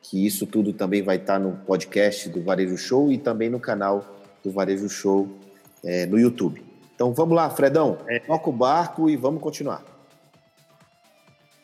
[0.01, 4.05] que isso tudo também vai estar no podcast do Varejo Show e também no canal
[4.43, 5.29] do Varejo Show
[5.83, 6.63] é, no YouTube.
[6.93, 8.19] Então vamos lá, Fredão, é.
[8.19, 9.96] toca o barco e vamos continuar.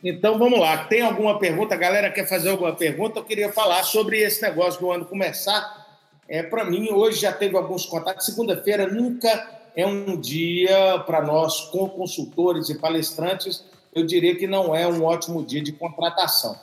[0.04, 0.86] Então vamos lá.
[0.86, 1.76] Tem alguma pergunta?
[1.76, 3.20] A galera quer fazer alguma pergunta?
[3.20, 5.98] Eu queria falar sobre esse negócio do ano começar.
[6.28, 8.26] É, Para mim, hoje já teve alguns contatos.
[8.26, 13.64] Segunda-feira nunca é um dia para nós, com consultores e palestrantes,
[13.96, 16.60] eu diria que não é um ótimo dia de contratação.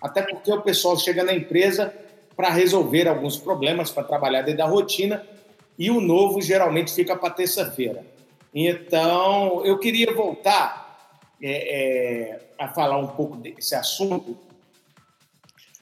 [0.00, 1.94] Até porque o pessoal chega na empresa
[2.36, 5.24] para resolver alguns problemas, para trabalhar dentro da rotina,
[5.78, 8.04] e o novo geralmente fica para terça-feira.
[8.54, 10.81] Então, eu queria voltar
[11.42, 14.38] é, é, a falar um pouco desse assunto,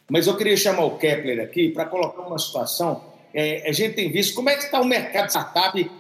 [0.09, 3.05] mas eu queria chamar o Kepler aqui para colocar uma situação.
[3.35, 5.91] É, a gente tem visto como é que está o mercado de startup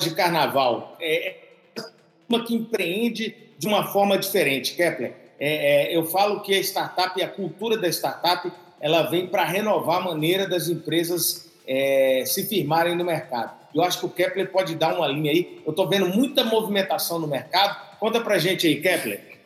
[0.00, 0.96] de carnaval.
[1.00, 1.36] É, é
[2.28, 5.14] uma que empreende de uma forma diferente, Kepler.
[5.38, 9.98] É, é, eu falo que a startup a cultura da startup ela vem para renovar
[9.98, 11.46] a maneira das empresas
[12.26, 13.52] se firmarem no mercado.
[13.74, 15.60] Eu acho que o Kepler pode dar uma linha aí.
[15.66, 19.36] Eu estou vendo muita movimentação no mercado Conta pra gente aí, Kepler.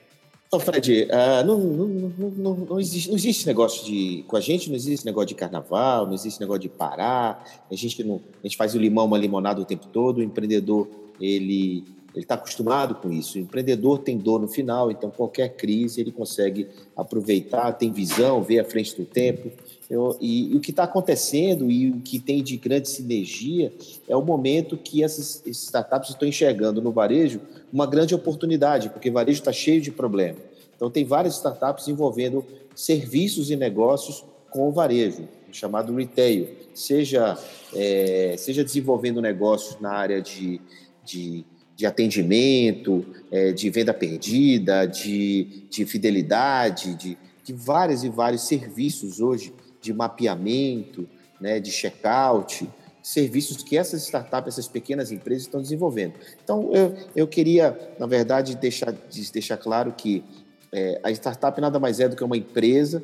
[0.51, 1.87] Então, Fred, uh, não, não,
[2.37, 4.25] não, não, existe, não existe negócio de.
[4.27, 7.45] Com a gente não existe negócio de carnaval, não existe negócio de parar.
[7.71, 10.19] A gente, não, a gente faz o limão, uma limonada o tempo todo.
[10.19, 10.89] O empreendedor,
[11.21, 13.39] ele, ele está acostumado com isso.
[13.39, 18.59] O empreendedor tem dor no final, então qualquer crise ele consegue aproveitar, tem visão, vê
[18.59, 19.53] à frente do tempo.
[19.91, 23.73] Eu, e, e, o que está acontecendo e o que tem de grande sinergia
[24.09, 27.41] é o momento que essas, startups estão enxergando no varejo
[27.73, 30.43] uma grande oportunidade, porque o varejo está cheio de problemas.
[30.77, 37.37] Então, tem várias startups envolvendo serviços e negócios com o varejo, chamado retail, seja,
[37.75, 40.61] é, seja desenvolvendo negócios na área de,
[41.05, 41.45] de
[41.77, 49.19] de atendimento, é, de venda perdida, de, de fidelidade, de, de vários e vários serviços
[49.19, 51.09] hoje de mapeamento,
[51.41, 52.69] né, de checkout,
[53.03, 56.15] serviços que essas startups, essas pequenas empresas estão desenvolvendo.
[56.43, 58.93] Então, eu, eu queria, na verdade, deixar,
[59.33, 60.23] deixar claro que
[60.73, 63.03] é, a startup nada mais é do que uma empresa,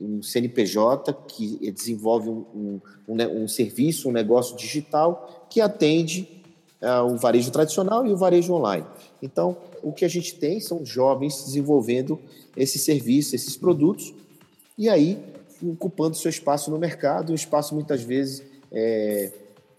[0.00, 6.26] um CNPJ que desenvolve um, um, um, um serviço, um negócio digital que atende
[6.80, 8.86] é, o varejo tradicional e o varejo online.
[9.22, 12.18] Então, o que a gente tem são jovens desenvolvendo
[12.56, 14.14] esse serviço, esses produtos,
[14.76, 15.18] e aí
[15.62, 18.42] ocupando seu espaço no mercado, um espaço muitas vezes
[18.72, 19.30] é,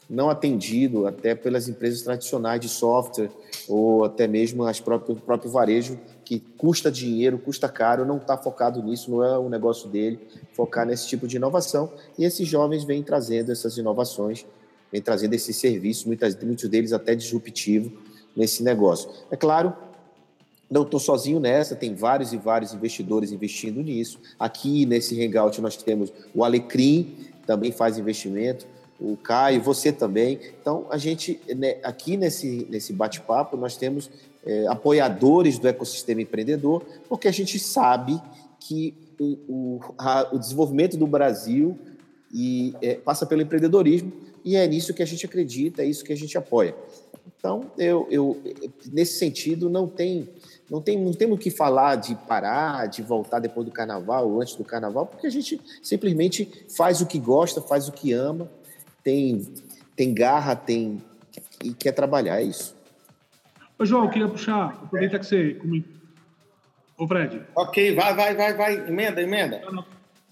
[0.09, 3.29] não atendido até pelas empresas tradicionais de software
[3.67, 8.37] ou até mesmo as próprias, o próprio varejo que custa dinheiro, custa caro, não está
[8.37, 10.19] focado nisso, não é o negócio dele
[10.53, 11.91] focar nesse tipo de inovação.
[12.17, 14.45] E esses jovens vêm trazendo essas inovações
[14.91, 17.91] vem trazendo esse serviço, muitas, muitos deles até disruptivo
[18.35, 19.09] nesse negócio.
[19.31, 19.73] É claro,
[20.71, 24.19] não estou sozinho nessa, tem vários e vários investidores investindo nisso.
[24.39, 27.13] Aqui nesse Hangout nós temos o Alecrim,
[27.45, 28.65] também faz investimento,
[28.97, 30.39] o Caio, você também.
[30.61, 34.09] Então, a gente, né, aqui nesse, nesse bate-papo, nós temos
[34.45, 38.21] é, apoiadores do ecossistema empreendedor, porque a gente sabe
[38.59, 41.77] que o, o, a, o desenvolvimento do Brasil
[42.31, 44.11] e, é, passa pelo empreendedorismo,
[44.45, 46.75] e é nisso que a gente acredita, é isso que a gente apoia.
[47.37, 48.37] Então, eu, eu
[48.91, 50.29] nesse sentido, não tem,
[50.71, 54.55] não tem, não temos que falar de parar, de voltar depois do carnaval ou antes
[54.55, 58.49] do carnaval, porque a gente simplesmente faz o que gosta, faz o que ama,
[59.03, 59.45] tem,
[59.97, 61.03] tem garra, tem
[61.61, 62.73] e quer trabalhar, é isso.
[63.77, 65.59] Ô, João, eu queria puxar, aproveitar que você.
[66.97, 67.41] Ô, Fred.
[67.53, 69.61] Ok, vai, vai, vai, vai, emenda, emenda.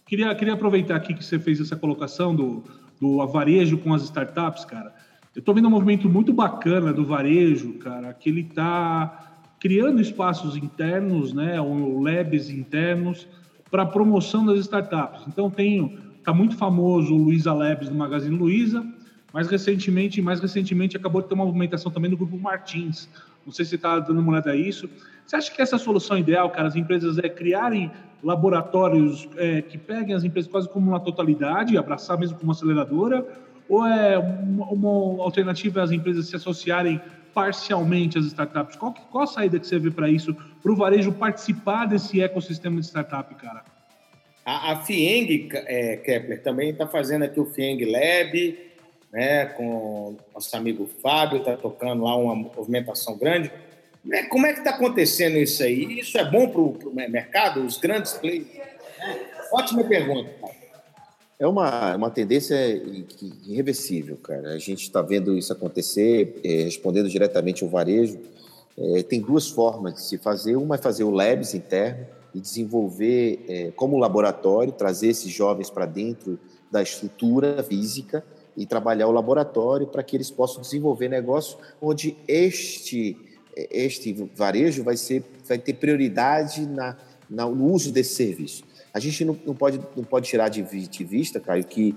[0.07, 2.63] Queria, queria aproveitar aqui que você fez essa colocação do,
[2.99, 4.93] do varejo com as startups, cara.
[5.35, 9.28] Eu estou vendo um movimento muito bacana do varejo, cara, que ele está
[9.59, 13.27] criando espaços internos, né, ou labs internos
[13.69, 15.23] para promoção das startups.
[15.27, 18.85] Então tenho, tá muito famoso o Luiza Labs do Magazine Luiza,
[19.33, 23.07] mas recentemente, mais recentemente acabou de ter uma movimentação também do grupo Martins.
[23.45, 24.89] Não sei se está dando uma olhada a isso.
[25.25, 27.91] Você acha que essa solução ideal, cara, as empresas é criarem
[28.23, 33.25] laboratórios é, que peguem as empresas quase como uma totalidade, abraçar mesmo como uma aceleradora,
[33.67, 36.99] ou é uma, uma alternativa as empresas se associarem
[37.33, 38.75] parcialmente às startups?
[38.75, 42.79] Qual, qual a saída que você vê para isso, para o varejo participar desse ecossistema
[42.79, 43.63] de startup, cara?
[44.45, 48.59] A, a FIENG, é, Kepler, também está fazendo aqui o FIENG Lab,
[49.11, 53.51] né, com nosso amigo Fábio, está tocando lá uma movimentação grande.
[54.29, 55.99] Como é que está acontecendo isso aí?
[55.99, 58.47] Isso é bom para o mercado, os grandes players?
[59.51, 60.29] Ótima pergunta.
[61.39, 62.55] É uma, uma tendência
[63.47, 64.49] irreversível, cara.
[64.49, 68.19] A gente está vendo isso acontecer, é, respondendo diretamente ao varejo.
[68.77, 70.57] É, tem duas formas de se fazer.
[70.57, 75.85] Uma é fazer o labs interno e desenvolver é, como laboratório, trazer esses jovens para
[75.85, 76.37] dentro
[76.69, 78.21] da estrutura física
[78.57, 83.17] e trabalhar o laboratório para que eles possam desenvolver negócios onde este
[83.71, 86.95] este varejo vai, ser, vai ter prioridade na,
[87.29, 88.63] na, no uso desse serviço.
[88.99, 91.95] A gente não, não, pode, não pode tirar de, de vista, Caio, que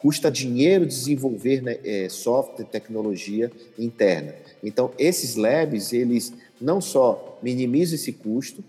[0.00, 4.32] custa dinheiro desenvolver né, é, software, tecnologia interna.
[4.62, 8.62] Então, esses labs, eles não só minimizam esse custo,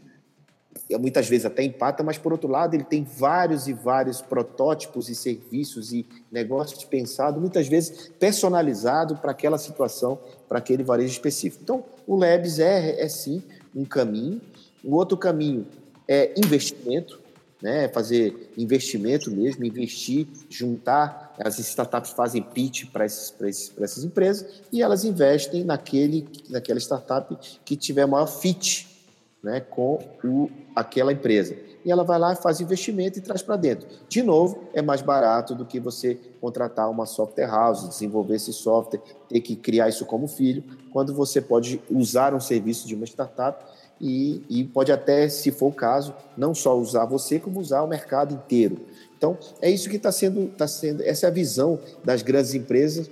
[0.99, 5.13] muitas vezes até empata, mas por outro lado ele tem vários e vários protótipos e
[5.13, 11.61] serviços e negócios pensados, muitas vezes personalizado para aquela situação, para aquele varejo específico.
[11.63, 13.43] Então, o Labs é, é sim
[13.75, 14.41] um caminho.
[14.83, 15.67] O outro caminho
[16.07, 17.19] é investimento,
[17.61, 17.87] né?
[17.89, 21.35] fazer investimento mesmo, investir, juntar.
[21.39, 28.05] As startups fazem pitch para essas empresas e elas investem naquele, naquela startup que tiver
[28.05, 28.87] maior fit
[29.41, 31.55] né, com o, aquela empresa.
[31.83, 33.87] E ela vai lá, faz investimento e traz para dentro.
[34.09, 39.01] De novo, é mais barato do que você contratar uma software house, desenvolver esse software,
[39.29, 43.63] ter que criar isso como filho, quando você pode usar um serviço de uma startup
[43.99, 47.87] e, e pode até, se for o caso, não só usar você, como usar o
[47.87, 48.79] mercado inteiro.
[49.17, 53.09] Então, é isso que está sendo, tá sendo, essa é a visão das grandes empresas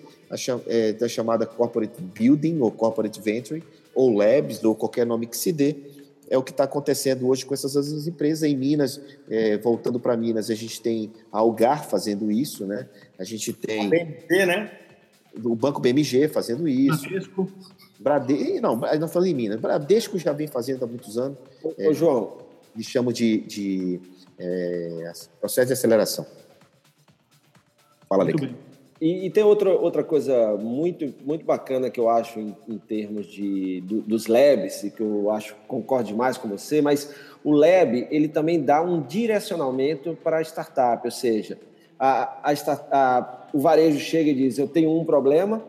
[0.67, 3.61] é, da chamada Corporate Building ou Corporate Venture,
[3.93, 5.75] ou Labs, ou qualquer nome que se dê.
[6.29, 8.43] É o que está acontecendo hoje com essas empresas.
[8.43, 12.87] Em Minas, é, voltando para Minas, a gente tem a Algar fazendo isso, né?
[13.17, 13.87] A gente tem.
[13.87, 14.71] A BMG, né?
[15.43, 17.07] O Banco BMG fazendo isso.
[17.99, 18.43] Bradesco.
[18.43, 18.61] Brade...
[18.61, 19.59] Não, não falei em Minas.
[19.59, 21.37] Bradesco já vem fazendo há muitos anos.
[21.63, 22.37] Ô, é, João.
[22.75, 23.99] Eles chamam de, de
[24.37, 26.25] é, processo de aceleração.
[28.07, 28.49] Fala, Leca.
[28.99, 33.27] E, e, tem outra, outra coisa muito, muito bacana que eu acho em, em termos
[33.27, 38.07] de, do, dos labs, e que eu acho concordo demais com você, mas o lab
[38.09, 41.59] ele também dá um direcionamento para a startup, ou seja,
[41.99, 42.53] a, a,
[42.91, 45.63] a, o varejo chega e diz: Eu tenho um problema,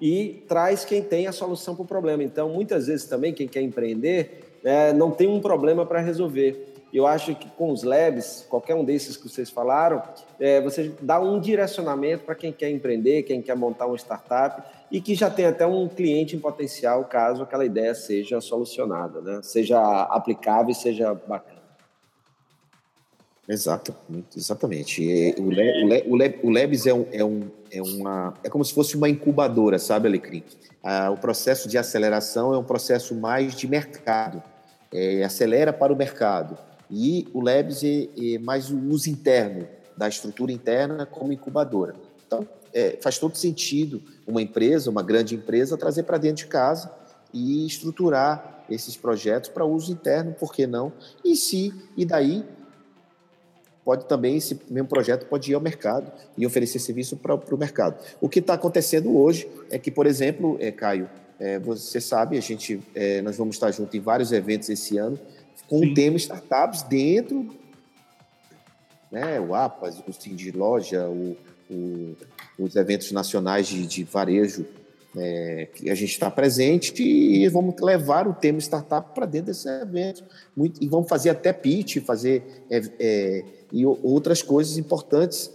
[0.00, 2.22] e traz quem tem a solução para o problema.
[2.22, 6.68] Então, muitas vezes também, quem quer empreender é, não tem um problema para resolver.
[6.92, 10.02] Eu acho que com os labs, qualquer um desses que vocês falaram,
[10.40, 15.00] é, você dá um direcionamento para quem quer empreender, quem quer montar uma startup e
[15.00, 19.40] que já tem até um cliente em potencial caso aquela ideia seja solucionada, né?
[19.42, 21.59] seja aplicável e seja bacana.
[23.50, 23.92] Exato,
[24.36, 25.34] exatamente.
[25.36, 28.96] O, o, o, o Labs é, um, é, um, é, uma, é como se fosse
[28.96, 30.44] uma incubadora, sabe, Alecrim?
[30.80, 34.40] Ah, o processo de aceleração é um processo mais de mercado,
[34.92, 36.56] é, acelera para o mercado.
[36.88, 41.96] E o Labs é, é, mais o uso interno, da estrutura interna como incubadora.
[42.24, 46.88] Então, é, faz todo sentido uma empresa, uma grande empresa, trazer para dentro de casa
[47.34, 50.92] e estruturar esses projetos para uso interno, por que não?
[51.24, 52.44] E se, e daí
[53.84, 58.02] pode também, esse mesmo projeto pode ir ao mercado e oferecer serviço para o mercado.
[58.20, 62.40] O que está acontecendo hoje é que, por exemplo, é, Caio, é, você sabe, a
[62.40, 65.18] gente, é, nós vamos estar junto em vários eventos esse ano
[65.68, 65.90] com Sim.
[65.92, 67.48] o tema startups dentro,
[69.10, 71.36] né, o APAS, o Sim de Loja, o,
[71.70, 72.16] o,
[72.58, 74.66] os eventos nacionais de, de varejo
[75.16, 79.68] é, que a gente está presente e vamos levar o tema startup para dentro desse
[79.68, 80.24] evento.
[80.56, 85.50] Muito, e vamos fazer até pitch, fazer é, é, e outras coisas importantes.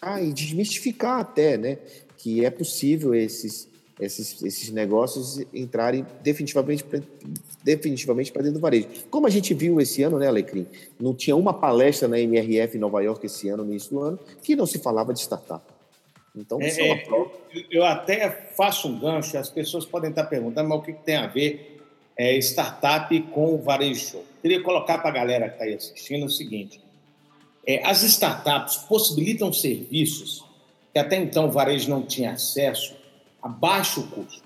[0.00, 1.78] Ah, e desmistificar até, né?
[2.18, 3.68] Que é possível esses,
[3.98, 6.84] esses, esses negócios entrarem definitivamente,
[7.62, 8.88] definitivamente para dentro do varejo.
[9.10, 10.66] Como a gente viu esse ano, né, Alecrim?
[11.00, 14.18] Não tinha uma palestra na MRF em Nova York esse ano, no início do ano,
[14.42, 15.73] que não se falava de startup.
[16.36, 17.32] Então, é, é, é eu,
[17.70, 21.16] eu, até faço um gancho, as pessoas podem estar perguntando, mas o que, que tem
[21.16, 21.80] a ver
[22.16, 24.20] é, startup com o varejo?
[24.42, 26.80] Queria colocar para a galera que está aí assistindo o seguinte:
[27.66, 30.44] é, as startups possibilitam serviços
[30.92, 32.94] que até então o varejo não tinha acesso
[33.42, 34.42] a baixo custo.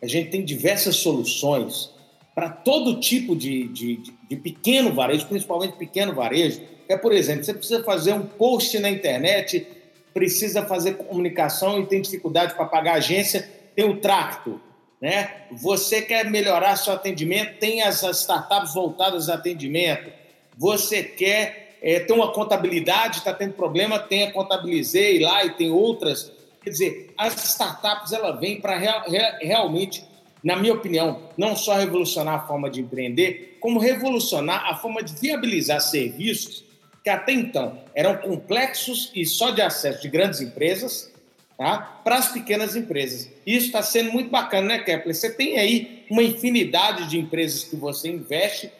[0.00, 1.90] A gente tem diversas soluções
[2.32, 6.62] para todo tipo de, de, de, pequeno varejo, principalmente pequeno varejo.
[6.88, 9.66] É, por exemplo, você precisa fazer um post na internet
[10.12, 14.60] precisa fazer comunicação e tem dificuldade para pagar a agência, tem o tracto.
[15.00, 15.46] Né?
[15.52, 20.10] Você quer melhorar seu atendimento, tem as startups voltadas a atendimento.
[20.58, 25.70] Você quer é, ter uma contabilidade, está tendo problema, tem a Contabilizei lá e tem
[25.70, 26.30] outras.
[26.62, 29.04] Quer dizer, as startups ela vêm para real,
[29.40, 30.04] realmente,
[30.44, 35.14] na minha opinião, não só revolucionar a forma de empreender, como revolucionar a forma de
[35.14, 36.64] viabilizar serviços
[37.02, 41.10] que até então eram complexos e só de acesso de grandes empresas
[41.56, 42.00] tá?
[42.04, 43.30] para as pequenas empresas.
[43.46, 45.14] Isso está sendo muito bacana, né, Kepler?
[45.14, 48.70] Você tem aí uma infinidade de empresas que você investe,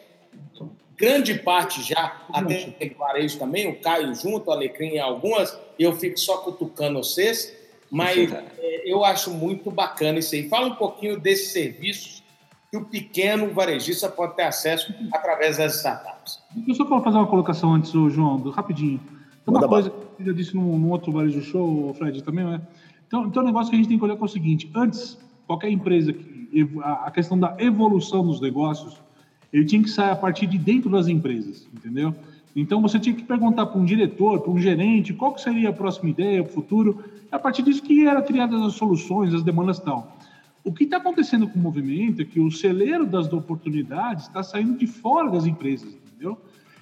[0.97, 5.97] grande parte já, até tem varejo também, o Caio junto, o Alecrim e algumas, eu
[5.97, 7.55] fico só cutucando vocês,
[7.89, 10.47] mas é, eu acho muito bacana isso aí.
[10.47, 12.20] Fala um pouquinho desses serviços
[12.71, 16.39] que o pequeno varejista pode ter acesso através das startups.
[16.65, 18.97] Eu só para fazer uma colocação antes, João, rapidinho.
[19.45, 22.61] Tem uma coisa que eu já disse num, num outro varejo show, Fred, também, né?
[23.05, 25.69] Então, então, um negócio que a gente tem que olhar é o seguinte: antes, qualquer
[25.69, 28.95] empresa, que, a questão da evolução dos negócios,
[29.51, 32.15] ele tinha que sair a partir de dentro das empresas, entendeu?
[32.55, 35.73] Então, você tinha que perguntar para um diretor, para um gerente, qual que seria a
[35.73, 39.83] próxima ideia, o futuro, a partir disso que eram criadas as soluções, as demandas e
[39.83, 40.17] tal.
[40.63, 44.77] O que está acontecendo com o movimento é que o celeiro das oportunidades está saindo
[44.77, 46.37] de fora das empresas, entendeu?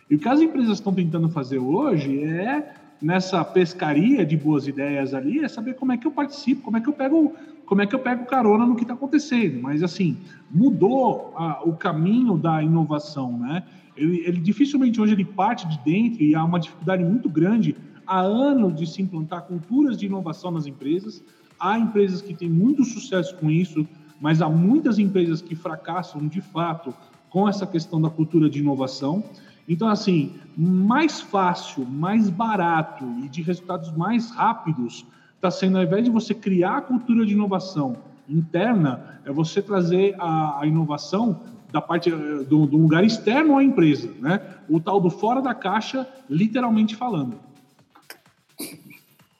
[0.10, 5.14] E o que as empresas estão tentando fazer hoje é, nessa pescaria de boas ideias
[5.14, 7.34] ali, é saber como é que eu participo, como é que eu pego,
[7.66, 9.62] como é que eu pego carona no que está acontecendo.
[9.62, 10.18] Mas, assim,
[10.52, 13.64] mudou a, o caminho da inovação, né?
[13.96, 17.76] Ele, ele dificilmente hoje ele parte de dentro e há uma dificuldade muito grande
[18.06, 21.24] há anos de se implantar culturas de inovação nas empresas,
[21.60, 23.88] Há empresas que têm muito sucesso com isso,
[24.20, 26.94] mas há muitas empresas que fracassam de fato
[27.30, 29.24] com essa questão da cultura de inovação.
[29.68, 35.06] Então, assim, mais fácil, mais barato e de resultados mais rápidos
[35.36, 37.96] está sendo, ao invés de você criar a cultura de inovação
[38.28, 41.40] interna, é você trazer a, a inovação
[41.72, 44.42] da parte do, do, lugar externo à empresa, né?
[44.68, 47.36] O tal do fora da caixa, literalmente falando.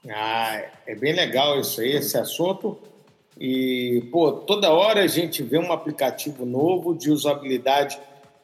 [0.08, 2.78] Ah, é bem legal isso aí, esse assunto.
[3.40, 8.00] E, pô, toda hora a gente vê um aplicativo novo de usabilidade.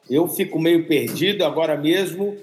[0.09, 1.45] Eu fico meio perdido.
[1.45, 2.37] Agora mesmo,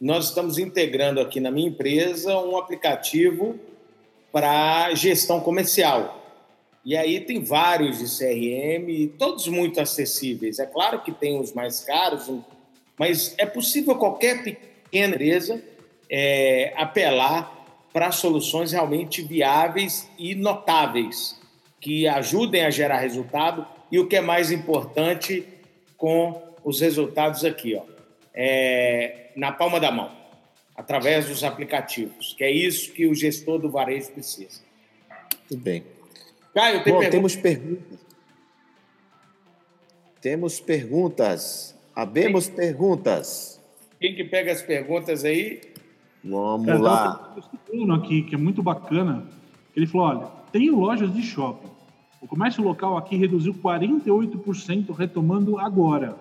[0.00, 3.58] nós estamos integrando aqui na minha empresa um aplicativo
[4.32, 6.22] para gestão comercial.
[6.84, 10.58] E aí tem vários de CRM, todos muito acessíveis.
[10.58, 12.30] É claro que tem os mais caros,
[12.98, 15.62] mas é possível qualquer pequena empresa
[16.10, 17.53] é, apelar
[17.94, 21.40] para soluções realmente viáveis e notáveis,
[21.80, 25.46] que ajudem a gerar resultado e o que é mais importante,
[25.96, 27.84] com os resultados aqui, ó,
[28.34, 30.10] é, na palma da mão,
[30.74, 34.60] através dos aplicativos, que é isso que o gestor do varejo precisa.
[35.48, 35.84] Muito bem.
[36.52, 37.10] Caio, tem Bom, pergunta?
[37.10, 37.98] temos perguntas.
[40.20, 41.74] Temos perguntas.
[41.94, 42.56] Abemos Quem?
[42.56, 43.60] perguntas.
[44.00, 45.73] Quem que pega as perguntas aí?
[46.24, 47.36] Vamos Cara, lá.
[47.72, 49.24] Um aqui que é muito bacana.
[49.76, 51.68] Ele falou: olha, tenho lojas de shopping.
[52.20, 56.16] O comércio local aqui reduziu 48%, retomando agora.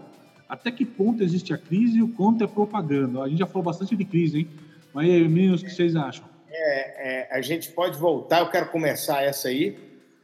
[0.49, 3.23] Até que ponto existe a crise e o quanto é propaganda?
[3.23, 4.47] A gente já falou bastante de crise, hein?
[4.93, 6.25] Mas aí, meninos, o que vocês acham?
[6.49, 9.75] É, é, a gente pode voltar, eu quero começar essa aí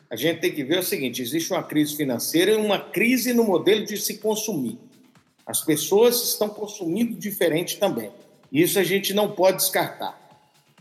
[0.10, 3.44] a gente tem que ver o seguinte: existe uma crise financeira e uma crise no
[3.44, 4.78] modelo de se consumir.
[5.46, 8.12] As pessoas estão consumindo diferente também.
[8.52, 10.20] Isso a gente não pode descartar.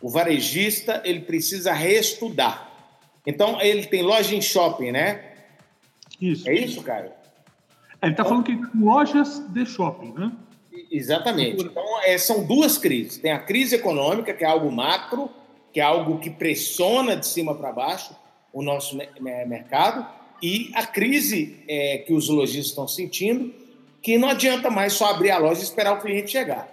[0.00, 2.70] O varejista ele precisa reestudar.
[3.26, 5.24] Então ele tem loja em shopping, né?
[6.20, 6.48] Isso.
[6.48, 7.16] É isso, cara?
[8.00, 10.32] É, ele está falando que lojas de shopping, né?
[10.90, 11.64] Exatamente.
[11.64, 13.18] Então, é, são duas crises.
[13.18, 15.28] Tem a crise econômica, que é algo macro,
[15.72, 18.14] que é algo que pressiona de cima para baixo,
[18.52, 20.06] o nosso mercado
[20.42, 23.52] e a crise é, que os lojistas estão sentindo,
[24.00, 26.68] que não adianta mais só abrir a loja e esperar o cliente chegar.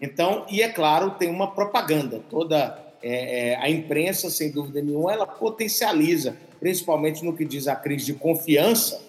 [0.00, 2.20] Então, e é claro, tem uma propaganda.
[2.30, 7.76] Toda é, é, a imprensa, sem dúvida nenhuma, ela potencializa, principalmente no que diz a
[7.76, 9.00] crise de confiança.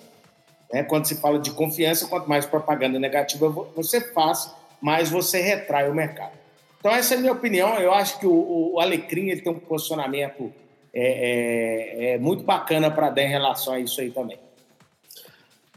[0.72, 0.84] Né?
[0.84, 5.94] Quando se fala de confiança, quanto mais propaganda negativa você faz, mais você retrai o
[5.94, 6.38] mercado.
[6.80, 7.78] Então, essa é a minha opinião.
[7.78, 10.52] Eu acho que o, o Alecrim ele tem um posicionamento
[10.94, 14.40] é, é, é muito bacana para dar em relação a isso aí também.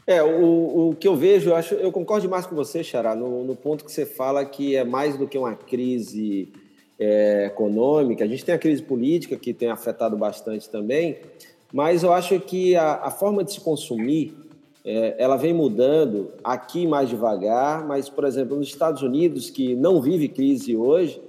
[0.05, 3.43] É, o, o que eu vejo, eu, acho, eu concordo demais com você, Xará, no,
[3.45, 6.51] no ponto que você fala que é mais do que uma crise
[6.99, 8.23] é, econômica.
[8.23, 11.17] A gente tem a crise política, que tem afetado bastante também,
[11.71, 14.35] mas eu acho que a, a forma de se consumir,
[14.83, 20.01] é, ela vem mudando aqui mais devagar, mas, por exemplo, nos Estados Unidos, que não
[20.01, 21.21] vive crise hoje,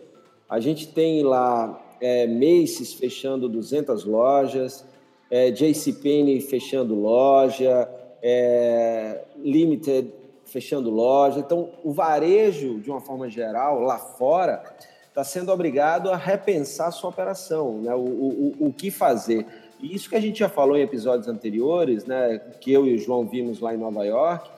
[0.48, 4.84] a gente tem lá é, Macy's fechando 200 lojas,
[5.30, 7.88] é, JCPenney fechando loja,
[8.26, 10.10] é, Limited
[10.46, 11.40] fechando loja.
[11.40, 14.62] Então, o varejo, de uma forma geral, lá fora,
[15.08, 17.94] está sendo obrigado a repensar sua operação, né?
[17.94, 19.46] o, o, o que fazer.
[19.78, 22.98] E isso que a gente já falou em episódios anteriores, né, que eu e o
[22.98, 24.48] João vimos lá em Nova York,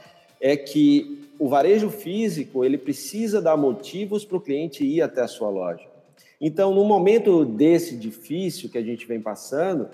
[0.40, 5.28] é que o varejo físico ele precisa dar motivos para o cliente ir até a
[5.28, 5.84] sua loja.
[6.40, 9.88] Então, no momento desse difícil que a gente vem passando,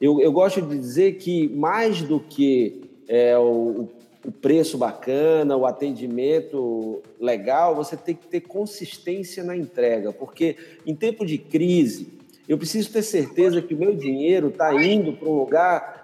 [0.00, 3.88] eu, eu gosto de dizer que mais do que é, o,
[4.24, 10.56] o preço bacana, o atendimento legal, você tem que ter consistência na entrega, porque
[10.86, 15.28] em tempo de crise, eu preciso ter certeza que o meu dinheiro está indo para
[15.28, 15.98] um lugar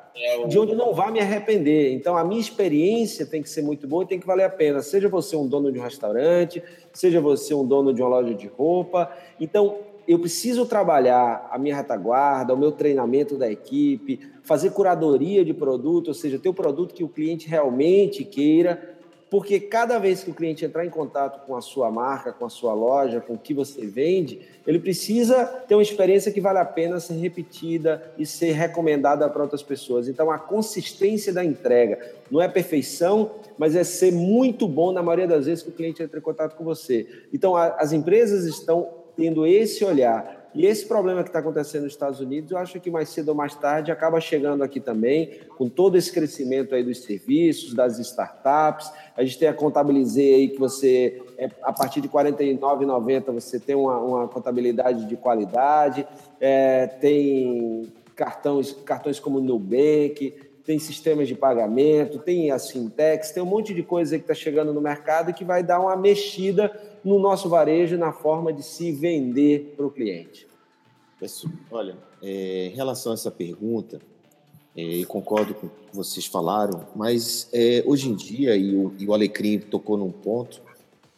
[0.46, 1.92] de onde não vai me arrepender.
[1.92, 4.80] Então, a minha experiência tem que ser muito boa e tem que valer a pena.
[4.80, 8.46] Seja você um dono de um restaurante, seja você um dono de uma loja de
[8.46, 9.10] roupa.
[9.40, 15.54] Então, eu preciso trabalhar a minha retaguarda, o meu treinamento da equipe, fazer curadoria de
[15.54, 18.94] produto, ou seja, ter o produto que o cliente realmente queira,
[19.30, 22.48] porque cada vez que o cliente entrar em contato com a sua marca, com a
[22.48, 26.64] sua loja, com o que você vende, ele precisa ter uma experiência que vale a
[26.64, 30.06] pena ser repetida e ser recomendada para outras pessoas.
[30.06, 31.98] Então, a consistência da entrega
[32.30, 36.00] não é perfeição, mas é ser muito bom na maioria das vezes que o cliente
[36.00, 37.04] entra em contato com você.
[37.32, 41.92] Então, a, as empresas estão tendo esse olhar e esse problema que está acontecendo nos
[41.92, 45.68] Estados Unidos, eu acho que mais cedo ou mais tarde acaba chegando aqui também, com
[45.68, 48.92] todo esse crescimento aí dos serviços, das startups.
[49.16, 53.58] A gente tem a Contabilizei aí que você, é, a partir de R$ 49,90, você
[53.58, 56.06] tem uma, uma contabilidade de qualidade,
[56.40, 60.34] é, tem cartões, cartões como Nubank,
[60.64, 64.72] tem sistemas de pagamento, tem as fintechs, tem um monte de coisa que está chegando
[64.72, 66.72] no mercado que vai dar uma mexida
[67.04, 70.48] no nosso varejo na forma de se vender para o cliente.
[71.70, 74.00] Olha, é, em relação a essa pergunta,
[74.76, 79.06] é, concordo com o que vocês falaram, mas é, hoje em dia, e o, e
[79.06, 80.60] o Alecrim tocou num ponto,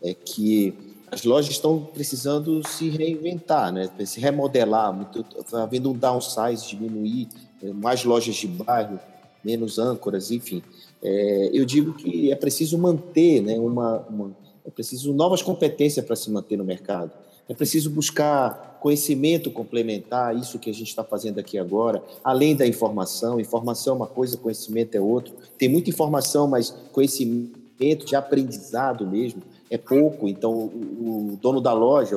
[0.02, 0.74] é que
[1.10, 3.88] as lojas estão precisando se reinventar, né?
[4.04, 5.08] se remodelar.
[5.38, 7.28] Está havendo um downsize, diminuir,
[7.62, 8.98] é, mais lojas de bairro,
[9.46, 10.60] menos âncoras, enfim.
[11.00, 14.36] É, eu digo que é preciso manter, né, uma, uma
[14.66, 17.12] é preciso novas competências para se manter no mercado.
[17.48, 22.66] É preciso buscar conhecimento complementar, isso que a gente está fazendo aqui agora, além da
[22.66, 23.38] informação.
[23.38, 25.32] Informação é uma coisa, conhecimento é outra.
[25.56, 30.28] Tem muita informação, mas conhecimento de aprendizado mesmo é pouco.
[30.28, 32.16] Então, o, dono da loja,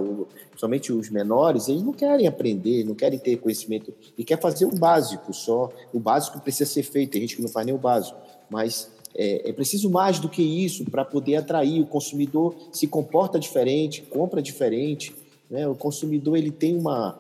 [0.56, 4.76] somente os menores, eles não querem aprender, não querem ter conhecimento, e quer fazer o
[4.76, 5.70] básico só.
[5.94, 7.12] O básico precisa ser feito.
[7.12, 8.18] Tem gente que não faz nem o básico,
[8.50, 11.82] mas é, é preciso mais do que isso para poder atrair.
[11.82, 15.16] O consumidor se comporta diferente, compra diferente.
[15.50, 15.68] Né?
[15.68, 17.18] O consumidor ele tem uma,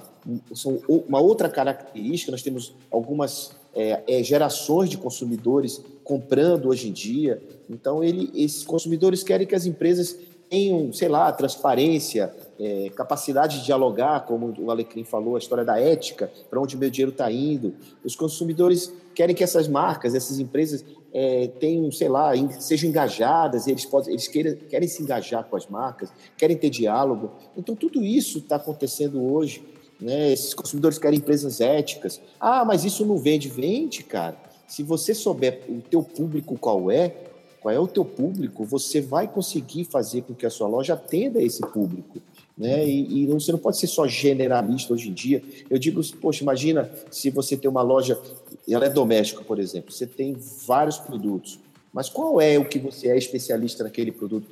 [0.87, 2.31] uma outra característica.
[2.31, 7.39] Nós temos algumas é, é, gerações de consumidores comprando hoje em dia.
[7.69, 10.17] Então, ele, esses consumidores querem que as empresas
[10.49, 15.79] tenham, sei lá, transparência, é, capacidade de dialogar, como o Alecrim falou, a história da
[15.79, 17.75] ética, para onde o meu dinheiro está indo.
[18.03, 20.83] Os consumidores querem que essas marcas, essas empresas
[21.13, 25.67] é, tenham, sei lá, sejam engajadas, eles, podem, eles querem, querem se engajar com as
[25.67, 27.33] marcas, querem ter diálogo.
[27.55, 29.63] Então, tudo isso está acontecendo hoje.
[30.01, 30.33] Né?
[30.33, 32.19] Esses consumidores querem empresas éticas.
[32.39, 33.47] Ah, mas isso não vende.
[33.47, 34.48] Vende, cara.
[34.69, 37.13] Se você souber o teu público qual é,
[37.59, 41.41] qual é o teu público, você vai conseguir fazer com que a sua loja atenda
[41.41, 42.19] esse público.
[42.57, 42.87] Né?
[42.87, 45.41] E, e você não pode ser só generalista hoje em dia.
[45.69, 48.19] Eu digo, poxa, imagina se você tem uma loja,
[48.69, 51.59] ela é doméstica, por exemplo, você tem vários produtos,
[51.91, 54.47] mas qual é o que você é especialista naquele produto?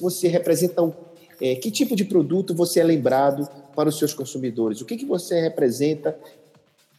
[0.00, 0.94] Você representa o
[1.40, 4.80] é, que tipo de produto você é lembrado para os seus consumidores?
[4.80, 6.16] O que, que você representa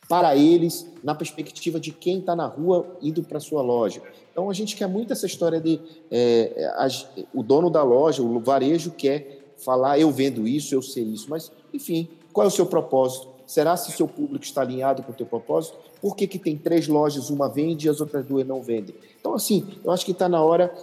[0.07, 4.01] para eles na perspectiva de quem está na rua indo para sua loja?
[4.31, 5.79] Então, a gente quer muito essa história de
[6.11, 6.71] é,
[7.33, 11.51] o dono da loja, o varejo quer falar, eu vendo isso, eu sei isso, mas,
[11.73, 13.29] enfim, qual é o seu propósito?
[13.47, 15.77] Será se o seu público está alinhado com o teu propósito?
[16.01, 18.95] Por que, que tem três lojas, uma vende e as outras duas não vendem?
[19.19, 20.73] Então, assim, eu acho que está na hora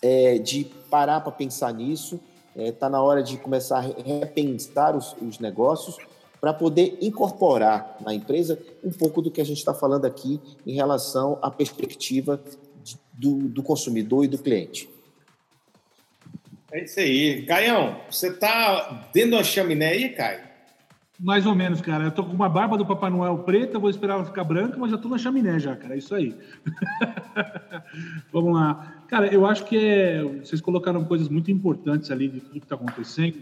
[0.00, 2.20] é, de parar para pensar nisso,
[2.54, 5.98] Está é, tá na hora de começar a repensar os, os negócios
[6.44, 10.74] para poder incorporar na empresa um pouco do que a gente está falando aqui em
[10.74, 12.38] relação à perspectiva
[13.14, 14.86] do, do consumidor e do cliente.
[16.70, 17.46] É isso aí.
[17.46, 20.42] Caião, você está dentro de uma chaminé aí, Caio?
[21.18, 22.04] Mais ou menos, cara.
[22.04, 24.90] Eu tô com uma barba do Papai Noel preta, vou esperar ela ficar branca, mas
[24.90, 25.94] já tô na chaminé já, cara.
[25.94, 26.36] É isso aí.
[28.30, 29.02] Vamos lá.
[29.08, 30.22] Cara, eu acho que é...
[30.22, 33.38] vocês colocaram coisas muito importantes ali de tudo que está acontecendo,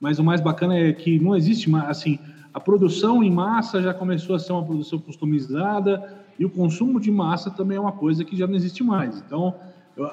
[0.00, 2.18] mas o mais bacana é que não existe assim,
[2.52, 7.10] a produção em massa já começou a ser uma produção customizada e o consumo de
[7.10, 9.22] massa também é uma coisa que já não existe mais.
[9.24, 9.54] Então,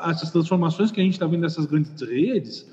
[0.03, 2.69] essas transformações que a gente está vendo nessas grandes redes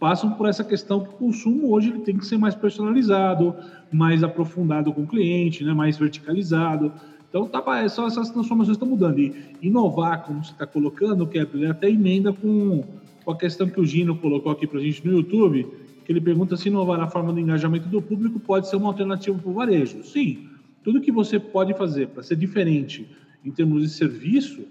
[0.00, 3.54] passam por essa questão que o consumo hoje ele tem que ser mais personalizado,
[3.92, 6.92] mais aprofundado com o cliente, né, mais verticalizado.
[7.28, 9.20] Então, tá, é só essas transformações estão mudando.
[9.20, 12.82] E inovar, como você está colocando, que é até emenda com,
[13.24, 15.68] com a questão que o Gino colocou aqui para a gente no YouTube,
[16.08, 19.50] ele pergunta se inovar na forma do engajamento do público pode ser uma alternativa para
[19.50, 20.02] o varejo.
[20.04, 20.48] Sim,
[20.82, 23.08] tudo que você pode fazer para ser diferente
[23.44, 24.62] em termos de serviço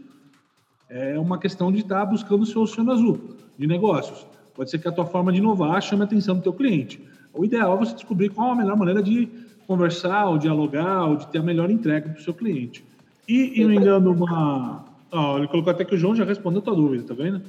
[0.89, 4.25] é uma questão de estar buscando o seu oceano azul de negócios.
[4.53, 7.01] Pode ser que a tua forma de inovar chame a atenção do teu cliente.
[7.33, 9.29] O ideal é você descobrir qual a melhor maneira de
[9.65, 12.83] conversar, ou dialogar, ou de ter a melhor entrega para o seu cliente.
[13.27, 14.83] E emendando uma...
[15.09, 17.41] Oh, ele colocou até que o João já respondeu a tua dúvida, tá vendo?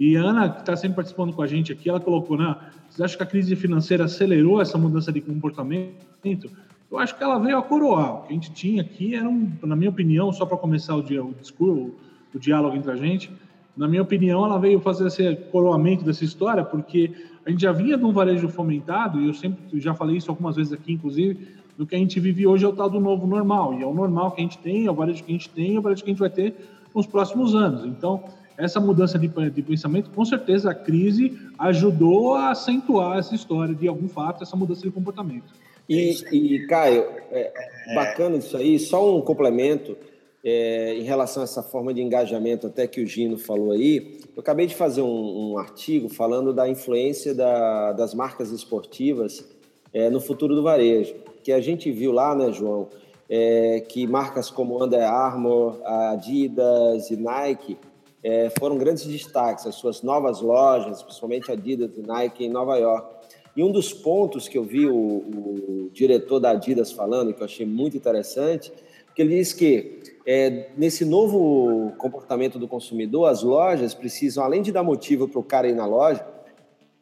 [0.00, 2.56] E a Ana, que está sempre participando com a gente aqui, ela colocou, né?
[2.88, 6.50] Você acha que a crise financeira acelerou essa mudança de comportamento?
[6.90, 8.14] Eu acho que ela veio a coroar.
[8.14, 11.02] O que a gente tinha aqui era, um, na minha opinião, só para começar o,
[11.02, 11.94] dia, o discurso,
[12.34, 13.30] o diálogo entre a gente,
[13.76, 17.12] na minha opinião, ela veio fazer esse coroamento dessa história, porque
[17.44, 20.56] a gente já vinha de um varejo fomentado, e eu sempre já falei isso algumas
[20.56, 21.46] vezes aqui, inclusive,
[21.76, 23.94] do que a gente vive hoje é o tal do novo normal, e é o
[23.94, 26.02] normal que a gente tem, é o varejo que a gente tem, é o varejo
[26.02, 26.54] que a gente vai ter
[26.94, 27.84] nos próximos anos.
[27.84, 28.24] Então,
[28.60, 33.88] essa mudança de, de pensamento, com certeza a crise ajudou a acentuar essa história de
[33.88, 35.52] algum fato, essa mudança de comportamento.
[35.88, 37.52] E, e Caio, é,
[37.94, 39.96] bacana isso aí, só um complemento
[40.44, 44.40] é, em relação a essa forma de engajamento, até que o Gino falou aí, eu
[44.40, 49.44] acabei de fazer um, um artigo falando da influência da, das marcas esportivas
[49.92, 52.88] é, no futuro do varejo, que a gente viu lá, né, João,
[53.28, 57.76] é, que marcas como Under Armour, Adidas e Nike
[58.22, 63.20] é, foram grandes destaques, as suas novas lojas, principalmente Adidas e Nike em Nova York.
[63.56, 67.44] E um dos pontos que eu vi o, o diretor da Adidas falando, que eu
[67.44, 68.72] achei muito interessante,
[69.14, 74.70] que ele diz que é, nesse novo comportamento do consumidor, as lojas precisam, além de
[74.70, 76.24] dar motivo para o cara ir na loja,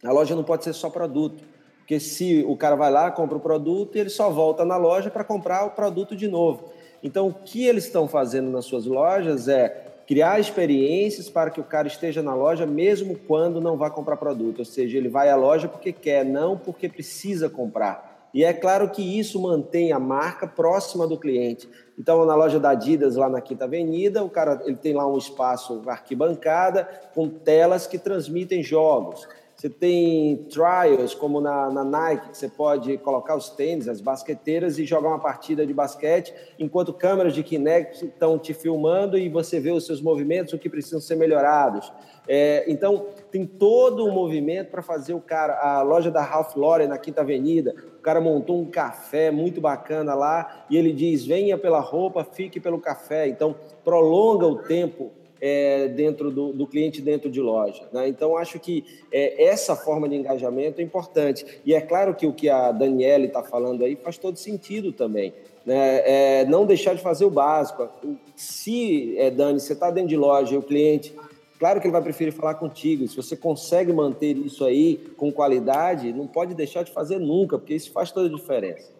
[0.02, 1.42] a loja não pode ser só produto.
[1.78, 5.10] Porque se o cara vai lá, compra o produto e ele só volta na loja
[5.10, 6.70] para comprar o produto de novo.
[7.02, 11.64] Então, o que eles estão fazendo nas suas lojas é criar experiências para que o
[11.64, 14.60] cara esteja na loja mesmo quando não vai comprar produto.
[14.60, 18.26] Ou seja, ele vai à loja porque quer, não porque precisa comprar.
[18.32, 21.68] E é claro que isso mantém a marca próxima do cliente.
[21.98, 25.18] Então, na loja da Adidas, lá na Quinta Avenida, o cara ele tem lá um
[25.18, 29.28] espaço arquibancada com telas que transmitem jogos.
[29.58, 34.78] Você tem trials, como na, na, Nike, que você pode colocar os tênis, as basqueteiras
[34.78, 39.58] e jogar uma partida de basquete, enquanto câmeras de Kinect estão te filmando e você
[39.58, 41.92] vê os seus movimentos, o que precisam ser melhorados.
[42.28, 45.58] É, então, tem todo um movimento para fazer o cara.
[45.58, 50.14] A loja da Ralph Lauren na Quinta Avenida, o cara montou um café muito bacana
[50.14, 53.26] lá e ele diz: venha pela roupa, fique pelo café.
[53.26, 55.10] Então, prolonga o tempo
[55.40, 57.88] é, dentro do, do, cliente dentro de loja.
[57.92, 58.08] Né?
[58.08, 61.44] Então, acho que é, essa forma de engajamento é importante.
[61.64, 65.32] E é claro que o que a Daniele está falando aí faz todo sentido também.
[65.64, 66.02] Né?
[66.04, 67.88] É, não deixar de fazer o básico.
[68.34, 71.14] Se, é, Dani, você está dentro de loja e o cliente,
[71.58, 73.06] claro que ele vai preferir falar contigo.
[73.06, 77.74] Se você consegue manter isso aí com qualidade, não pode deixar de fazer nunca, porque
[77.74, 78.90] isso faz toda a diferença.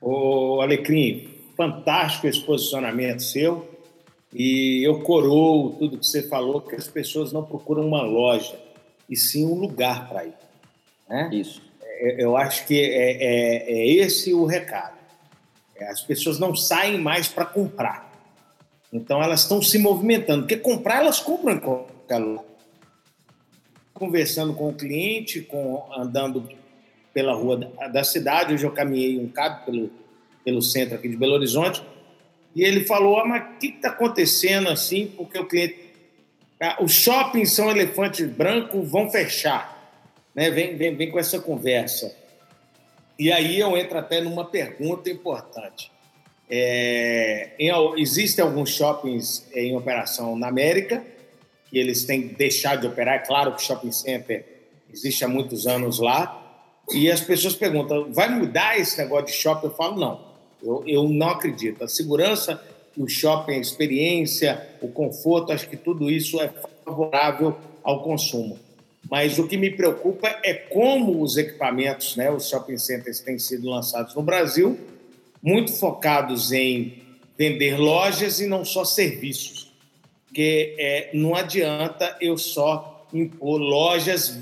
[0.00, 3.71] Ô, Alecrim, fantástico esse posicionamento seu.
[4.32, 8.58] E eu coroo tudo que você falou, que as pessoas não procuram uma loja,
[9.08, 10.34] e sim um lugar para ir.
[11.08, 11.30] Né?
[11.32, 11.62] Isso.
[11.82, 14.96] É, eu acho que é, é, é esse o recado.
[15.76, 18.10] É, as pessoas não saem mais para comprar.
[18.92, 22.44] Então elas estão se movimentando, porque comprar elas compram em qualquer lugar.
[23.94, 26.48] Conversando com o cliente, com, andando
[27.12, 29.90] pela rua da, da cidade, hoje eu caminhei um bocado pelo,
[30.44, 31.82] pelo centro aqui de Belo Horizonte,
[32.54, 35.12] e ele falou: ah, mas o que está acontecendo assim?
[35.16, 35.76] Porque o cliente.
[36.60, 40.00] Ah, os shoppings são elefantes brancos, vão fechar.
[40.34, 40.50] Né?
[40.50, 42.14] Vem, vem, vem com essa conversa.
[43.18, 45.90] E aí eu entro até numa pergunta importante.
[46.48, 51.02] É, em, existem alguns shoppings em operação na América,
[51.68, 53.16] que eles têm deixado de operar.
[53.16, 54.44] É claro que o shopping center
[54.92, 56.38] existe há muitos anos lá.
[56.92, 59.66] E as pessoas perguntam: vai mudar esse negócio de shopping?
[59.66, 60.31] Eu falo: não
[60.62, 61.82] eu, eu não acredito.
[61.82, 62.62] A segurança,
[62.96, 66.50] o shopping, a experiência, o conforto, acho que tudo isso é
[66.84, 68.58] favorável ao consumo.
[69.10, 73.68] Mas o que me preocupa é como os equipamentos, né, os shopping centers têm sido
[73.68, 74.78] lançados no Brasil,
[75.42, 77.02] muito focados em
[77.36, 79.72] vender lojas e não só serviços.
[80.26, 84.38] Porque é, não adianta eu só impor lojas,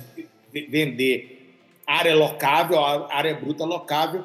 [0.53, 1.57] vender
[1.87, 4.25] área locável, área bruta locável,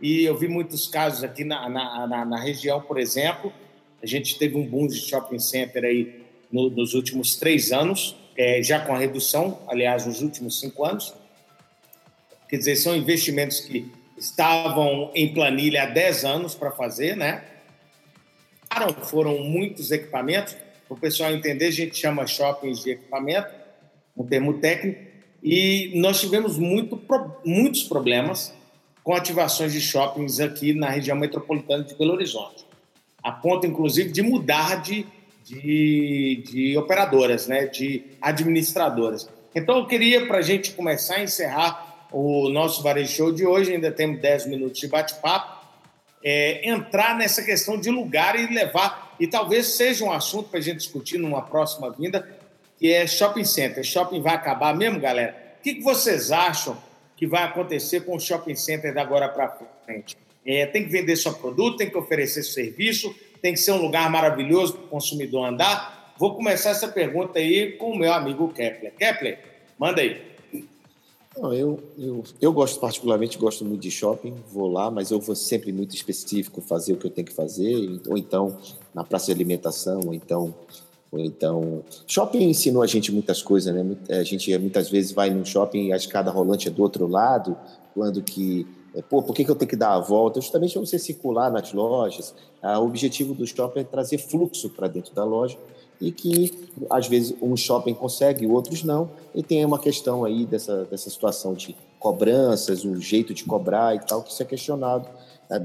[0.00, 3.52] e eu vi muitos casos aqui na, na, na, na região, por exemplo.
[4.02, 8.62] A gente teve um boom de shopping center aí no, nos últimos três anos, é,
[8.62, 11.12] já com a redução, aliás, nos últimos cinco anos.
[12.48, 17.44] Quer dizer, são investimentos que estavam em planilha há 10 anos para fazer, né?
[19.04, 20.56] Foram muitos equipamentos.
[20.86, 23.52] Para o pessoal entender, a gente chama shoppings de equipamento,
[24.16, 25.00] um termo técnico,
[25.42, 27.00] e nós tivemos muito,
[27.44, 28.52] muitos problemas
[29.08, 32.66] com ativações de shoppings aqui na região metropolitana de Belo Horizonte,
[33.22, 35.06] a ponto, inclusive, de mudar de,
[35.46, 39.26] de, de operadoras, né, de administradoras.
[39.54, 43.72] Então, eu queria, para a gente começar a encerrar o nosso Varejo Show de hoje,
[43.72, 45.56] ainda temos 10 minutos de bate-papo,
[46.22, 50.62] é, entrar nessa questão de lugar e levar, e talvez seja um assunto para a
[50.62, 52.28] gente discutir numa próxima vinda,
[52.78, 53.82] que é shopping center.
[53.82, 55.54] Shopping vai acabar mesmo, galera?
[55.58, 56.76] O que, que vocês acham
[57.18, 60.16] que vai acontecer com o shopping center da agora para frente.
[60.46, 63.12] É, tem que vender só produto, tem que oferecer serviço,
[63.42, 66.14] tem que ser um lugar maravilhoso para o consumidor andar.
[66.16, 68.94] Vou começar essa pergunta aí com o meu amigo Kepler.
[68.94, 69.38] Kepler,
[69.76, 70.22] manda aí.
[71.36, 75.36] Não, eu, eu, eu gosto particularmente, gosto muito de shopping, vou lá, mas eu vou
[75.36, 78.58] sempre muito específico fazer o que eu tenho que fazer, ou então
[78.94, 80.54] na praça de alimentação, ou então
[81.12, 83.96] então, shopping ensinou a gente muitas coisas, né?
[84.10, 87.56] A gente muitas vezes vai num shopping e a escada rolante é do outro lado,
[87.94, 90.40] quando que, é, pô, por que, que eu tenho que dar a volta?
[90.40, 92.34] Justamente para você circular nas lojas.
[92.60, 95.56] Ah, o objetivo do shopping é trazer fluxo para dentro da loja
[95.98, 99.10] e que, às vezes, um shopping consegue, outros não.
[99.34, 104.00] E tem uma questão aí dessa, dessa situação de cobranças, o jeito de cobrar e
[104.00, 105.08] tal, que isso é questionado,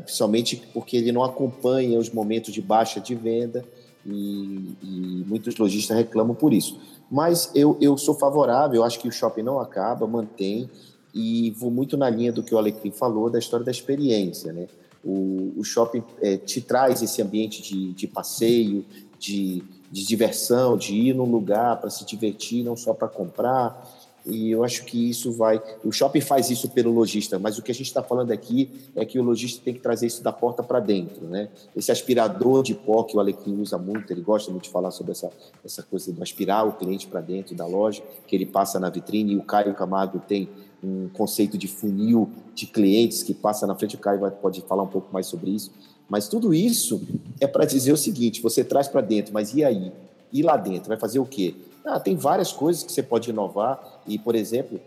[0.06, 3.64] principalmente porque ele não acompanha os momentos de baixa de venda
[4.06, 6.80] e, e, muitos lojistas reclamam por isso.
[7.10, 10.70] Mas eu, eu sou favorável, eu acho que o shopping não acaba, mantém,
[11.14, 14.68] e vou muito na linha do que o Alecrim falou, da história da experiência, né?
[15.04, 18.86] O, o shopping é, te traz esse ambiente de, de passeio,
[19.20, 23.90] de, de diversão, de ir num lugar para se divertir, não só para comprar.
[24.26, 25.62] E eu acho que isso vai.
[25.84, 29.04] O shopping faz isso pelo lojista, mas o que a gente está falando aqui é
[29.06, 31.26] que o lojista tem que trazer isso da porta para dentro.
[31.26, 31.50] Né?
[31.76, 35.12] Esse aspirador de pó que o Alecrim usa muito, ele gosta muito de falar sobre
[35.12, 35.30] essa,
[35.64, 39.34] essa coisa de aspirar o cliente para dentro da loja, que ele passa na vitrine,
[39.34, 40.48] e o Caio Camargo tem
[40.82, 43.96] um conceito de funil de clientes que passa na frente.
[43.96, 45.72] O Caio pode falar um pouco mais sobre isso.
[46.10, 47.02] Mas tudo isso
[47.40, 49.92] é para dizer o seguinte: você traz para dentro, mas e aí?
[50.32, 50.90] E lá dentro?
[50.90, 51.56] Vai fazer o quê?
[51.86, 54.80] Ah, tem várias coisas que você pode inovar e, por exemplo,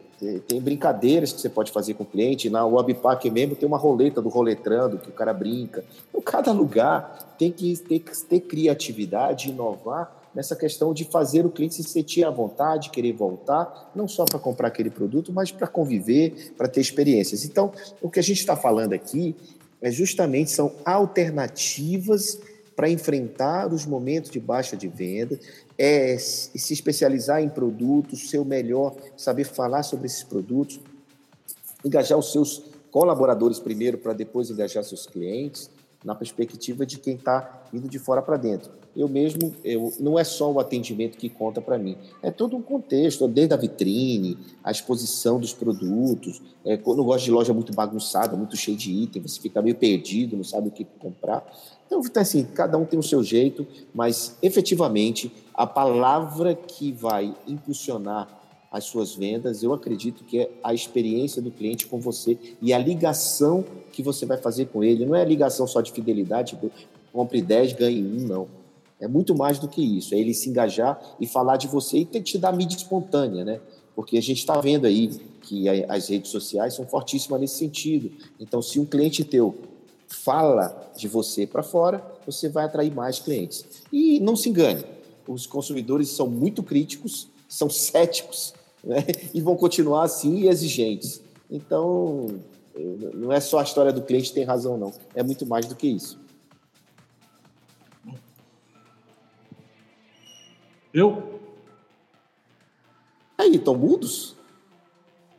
[0.49, 2.49] tem brincadeiras que você pode fazer com o cliente.
[2.49, 5.84] Na Webpack mesmo tem uma roleta do roletrando que o cara brinca.
[6.09, 11.74] Então, cada lugar tem que ter, ter criatividade, inovar nessa questão de fazer o cliente
[11.76, 16.53] se sentir à vontade, querer voltar, não só para comprar aquele produto, mas para conviver,
[16.57, 17.44] para ter experiências.
[17.44, 17.72] Então,
[18.03, 19.34] o que a gente está falando aqui
[19.80, 22.38] é justamente são alternativas
[22.74, 25.38] para enfrentar os momentos de baixa de venda,
[25.78, 30.80] é se especializar em produtos, ser o melhor, saber falar sobre esses produtos,
[31.84, 35.70] engajar os seus colaboradores primeiro para depois engajar seus clientes,
[36.06, 38.70] na perspectiva de quem está indo de fora para dentro.
[38.96, 42.62] Eu mesmo, eu, não é só o atendimento que conta para mim, é todo um
[42.62, 46.40] contexto, desde a vitrine, a exposição dos produtos.
[46.64, 49.74] É, eu não gosto de loja muito bagunçada, muito cheia de itens, você fica meio
[49.74, 51.44] perdido, não sabe o que comprar.
[51.87, 57.34] Então, tá assim, cada um tem o seu jeito, mas efetivamente a palavra que vai
[57.47, 58.28] impulsionar
[58.70, 62.78] as suas vendas, eu acredito que é a experiência do cliente com você e a
[62.78, 65.07] ligação que você vai fazer com ele.
[65.07, 66.70] Não é a ligação só de fidelidade, tipo,
[67.12, 68.49] compre 10, ganhe um, não.
[69.01, 70.14] É muito mais do que isso.
[70.14, 73.45] É ele se engajar e falar de você e ter que te dar mídia espontânea,
[73.45, 73.61] né?
[73.95, 75.09] Porque a gente está vendo aí
[75.41, 78.11] que as redes sociais são fortíssimas nesse sentido.
[78.39, 79.55] Então, se um cliente teu
[80.09, 83.64] fala de você para fora, você vai atrair mais clientes.
[83.92, 84.84] E não se engane,
[85.26, 89.04] os consumidores são muito críticos, são céticos né?
[89.34, 91.20] e vão continuar assim exigentes.
[91.50, 92.26] Então,
[93.14, 94.92] não é só a história do cliente tem razão, não.
[95.14, 96.18] É muito mais do que isso.
[100.92, 101.40] Eu?
[103.36, 104.34] Aí, estão mudos?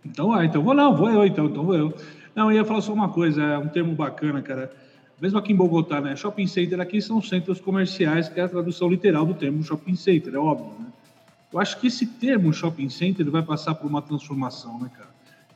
[0.05, 1.93] Então, ah, então vou não, vou eu, então, então vou eu.
[2.37, 4.71] Não, eu ia falar só uma coisa, é um termo bacana, cara.
[5.19, 6.15] Mesmo aqui em Bogotá, né?
[6.15, 10.35] Shopping center aqui são centros comerciais, que é a tradução literal do termo shopping center,
[10.35, 10.85] é óbvio, né?
[11.51, 15.09] Eu acho que esse termo shopping center vai passar por uma transformação, né, cara?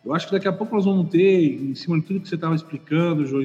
[0.04, 2.34] Eu acho que daqui a pouco nós vamos ter, em cima de tudo que você
[2.34, 3.44] estava explicando, João,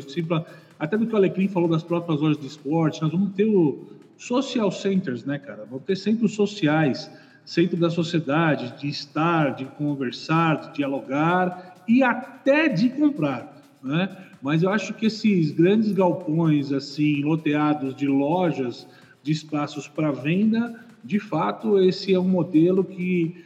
[0.79, 3.85] até do que o Alecrim falou das próprias lojas de esporte, nós vamos ter o
[4.17, 5.67] social centers, né, cara?
[5.69, 7.11] Vamos ter centros sociais,
[7.45, 14.17] centro da sociedade, de estar, de conversar, de dialogar e até de comprar, né?
[14.43, 18.87] Mas eu acho que esses grandes galpões assim loteados de lojas,
[19.23, 23.45] de espaços para venda, de fato esse é um modelo que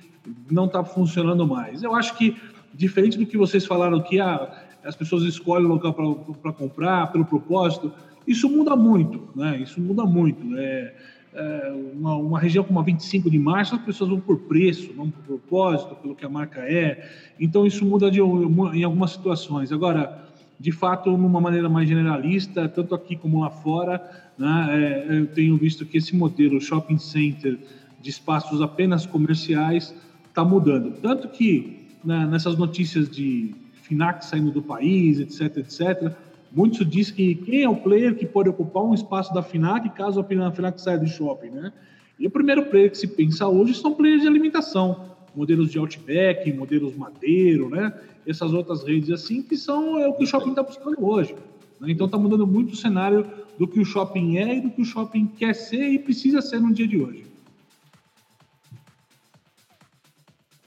[0.51, 1.82] não está funcionando mais.
[1.82, 2.36] Eu acho que
[2.74, 5.95] diferente do que vocês falaram que ah, as pessoas escolhem o local
[6.43, 7.93] para comprar pelo propósito,
[8.26, 9.59] isso muda muito, né?
[9.59, 10.57] Isso muda muito.
[10.57, 10.95] É,
[11.33, 15.11] é, uma, uma, região como a 25 de março, as pessoas vão por preço, vão
[15.11, 17.09] por propósito, pelo que a marca é.
[17.39, 19.70] Então, isso muda de, em algumas situações.
[19.70, 20.28] Agora,
[20.59, 24.03] de fato, numa maneira mais generalista, tanto aqui como lá fora,
[24.37, 27.59] né, é, eu tenho visto que esse modelo shopping center
[28.01, 29.95] de espaços apenas comerciais
[30.28, 30.93] está mudando.
[31.01, 36.12] Tanto que né, nessas notícias de FINAC saindo do país, etc., etc.,
[36.53, 40.21] muito diz que quem é o player que pode ocupar um espaço da FINAC caso
[40.21, 41.73] a FINAC saia do shopping, né?
[42.19, 46.53] E o primeiro player que se pensa hoje são players de alimentação, modelos de Outback,
[46.53, 47.93] modelos Madeiro, né?
[48.27, 51.35] Essas outras redes assim, que são é o que o shopping está buscando hoje.
[51.81, 51.91] Né?
[51.91, 53.27] Então está mudando muito o cenário
[53.59, 56.61] do que o shopping é e do que o shopping quer ser e precisa ser
[56.61, 57.25] no dia de hoje.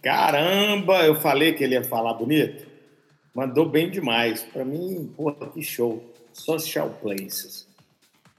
[0.01, 2.72] Caramba, eu falei que ele ia falar bonito.
[3.33, 4.43] Mandou bem demais.
[4.43, 6.03] Para mim, pô, que show.
[6.33, 7.67] Social Places.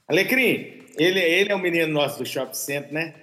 [0.08, 3.14] Alecrim, ele, ele é o menino nosso do Shopping Center, né?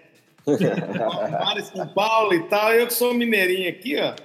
[0.46, 2.74] Para São Paulo e tal.
[2.74, 4.16] Eu que sou mineirinho aqui, ó.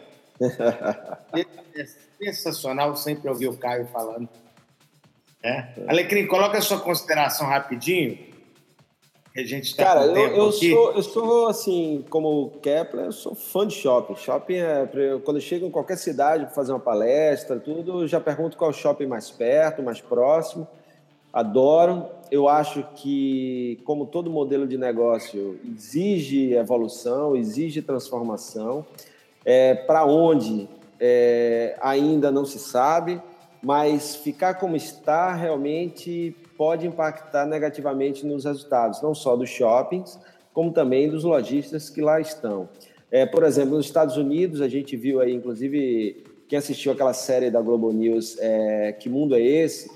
[1.74, 1.84] É
[2.18, 4.28] sensacional sempre ouvir o Caio falando.
[5.42, 5.66] É.
[5.86, 8.18] Alecrim, coloca a sua consideração rapidinho
[9.40, 13.34] a gente está Cara, eu, eu sou, eu sou, assim, como o Kepler, eu sou
[13.34, 14.16] fã de shopping.
[14.16, 14.88] Shopping é.
[15.24, 18.70] Quando eu chego em qualquer cidade para fazer uma palestra, tudo, eu já pergunto qual
[18.70, 20.66] é o shopping mais perto, mais próximo.
[21.32, 22.06] adoro.
[22.30, 28.84] Eu acho que, como todo modelo de negócio, exige evolução, exige transformação.
[29.44, 30.68] É, Para onde
[30.98, 33.20] é, ainda não se sabe,
[33.62, 40.18] mas ficar como está realmente pode impactar negativamente nos resultados, não só dos shoppings,
[40.52, 42.68] como também dos lojistas que lá estão.
[43.10, 47.50] É, por exemplo, nos Estados Unidos, a gente viu aí, inclusive, quem assistiu aquela série
[47.50, 49.90] da Globo News, é, Que Mundo é Esse?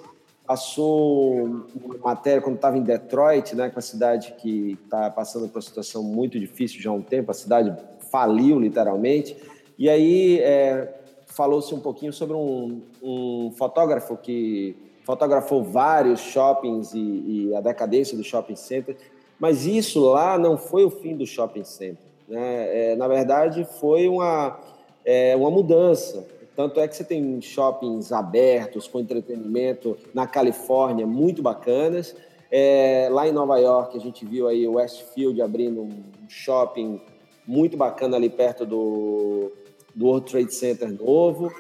[0.46, 1.44] Passou
[1.74, 5.62] uma matéria quando estava em Detroit, né, com a cidade que está passando por uma
[5.62, 7.74] situação muito difícil já há um tempo, a cidade
[8.10, 9.36] faliu literalmente,
[9.78, 14.76] e aí é, falou-se um pouquinho sobre um, um, fotógrafo que
[15.10, 18.96] fotografou vários shoppings e, e a decadência do shopping center,
[19.40, 22.04] mas isso lá não foi o fim do shopping center.
[22.28, 22.92] Né?
[22.92, 24.60] É, na verdade, foi uma,
[25.04, 26.24] é, uma mudança.
[26.54, 32.14] Tanto é que você tem shoppings abertos com entretenimento na Califórnia muito bacanas.
[32.48, 37.00] É, lá em Nova York a gente viu aí o Westfield abrindo um shopping
[37.44, 39.50] muito bacana ali perto do,
[39.92, 41.52] do World Trade Center novo.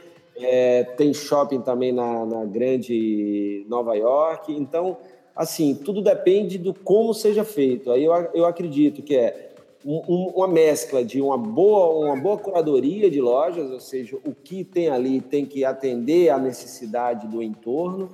[0.42, 4.52] É, tem shopping também na, na grande Nova York.
[4.52, 4.96] Então,
[5.34, 7.90] assim, tudo depende do como seja feito.
[7.90, 9.50] Aí eu, eu acredito que é
[9.84, 14.62] um, uma mescla de uma boa, uma boa curadoria de lojas, ou seja, o que
[14.64, 18.10] tem ali tem que atender à necessidade do entorno,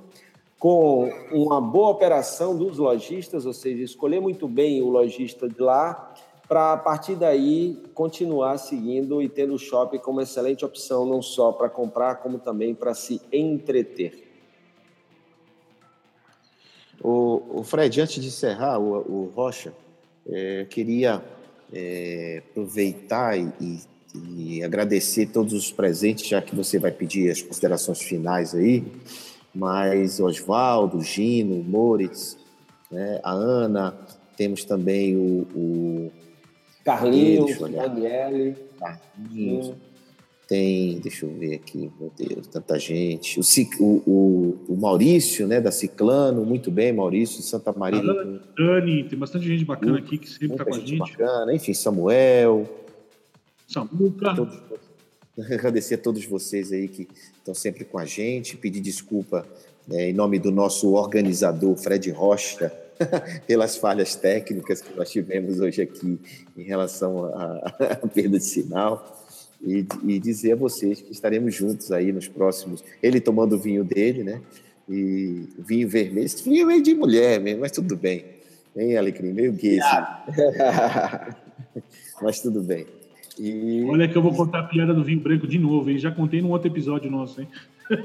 [0.59, 6.15] com uma boa operação dos lojistas, ou seja, escolher muito bem o lojista de lá,
[6.47, 11.51] para a partir daí continuar seguindo e tendo o shopping como excelente opção, não só
[11.51, 14.25] para comprar, como também para se entreter.
[17.01, 19.73] O, o, Fred, antes de encerrar, o, o Rocha,
[20.25, 21.23] é, queria
[21.71, 23.79] é, aproveitar e,
[24.15, 28.83] e, agradecer todos os presentes, já que você vai pedir as considerações finais aí,
[29.53, 32.37] mas Oswaldo, Gino, Moritz,
[32.89, 33.95] né, a Ana,
[34.35, 36.11] temos também o, o
[36.87, 39.73] Carlinhos, Daniele, Carlinhos,
[40.47, 43.41] tem, deixa eu ver aqui, meu Deus, tanta gente.
[43.77, 48.01] O, o, o Maurício, né, da Ciclano, muito bem, Maurício, de Santa Maria.
[48.57, 50.97] Dani, tem bastante gente bacana aqui que sempre está com a gente.
[50.97, 52.65] Bacana, enfim, Samuel.
[53.67, 54.33] Samuca.
[54.33, 54.57] Todos,
[55.51, 59.45] agradecer a todos vocês aí que estão sempre com a gente, pedir desculpa
[59.85, 62.71] né, em nome do nosso organizador, Fred Rocha,
[63.47, 66.19] pelas falhas técnicas que nós tivemos hoje aqui
[66.57, 69.25] em relação à perda de sinal
[69.61, 72.83] e, e, dizer a vocês que estaremos juntos aí nos próximos.
[73.01, 74.41] Ele tomando o vinho dele, né?
[74.89, 76.25] E vinho vermelho.
[76.25, 78.25] Esse vinho é meio de mulher mesmo, mas tudo bem.
[78.75, 79.33] Hein, Alecrim?
[79.33, 79.79] Meio gay.
[79.79, 80.31] Assim.
[82.21, 82.85] mas tudo bem.
[83.39, 83.83] E...
[83.85, 85.97] Olha que eu vou contar a piada do vinho branco de novo, hein?
[85.97, 87.47] Já contei num outro episódio nosso, hein?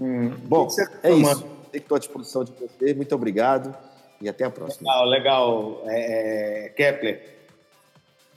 [0.00, 0.68] hum, bom,
[1.02, 1.57] é isso.
[1.72, 2.94] Estou à disposição de você.
[2.94, 3.74] Muito obrigado
[4.20, 5.04] e até a próxima.
[5.04, 5.82] Legal, legal.
[5.86, 7.38] É, é Kepler,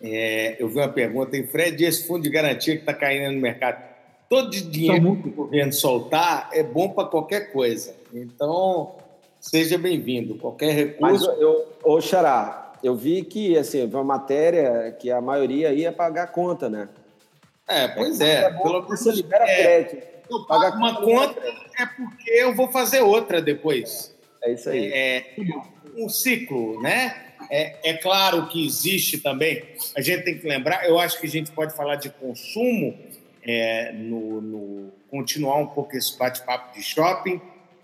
[0.01, 3.39] é, eu vi uma pergunta em Fred, esse fundo de garantia que está caindo no
[3.39, 3.83] mercado,
[4.27, 7.95] todo dinheiro que o governo soltar é bom para qualquer coisa.
[8.11, 8.95] Então,
[9.39, 10.35] seja bem-vindo.
[10.35, 11.27] Qualquer recurso.
[11.27, 16.27] Mas eu, ô Xará, eu vi que assim, uma matéria que a maioria ia pagar
[16.31, 16.89] conta, né?
[17.67, 18.45] É, pois é.
[18.45, 20.11] é pelo menos você libera é, crédito.
[20.31, 21.39] Eu pago uma conta
[21.77, 24.15] é porque eu vou fazer outra depois.
[24.41, 24.91] É isso aí.
[24.93, 25.35] É,
[25.97, 27.31] um ciclo, né?
[27.49, 29.63] É, é, claro que existe também,
[29.95, 32.97] a gente tem que lembrar, eu acho que a gente pode falar de consumo,
[33.43, 37.41] é, no, no, continuar um pouco esse bate-papo de shopping.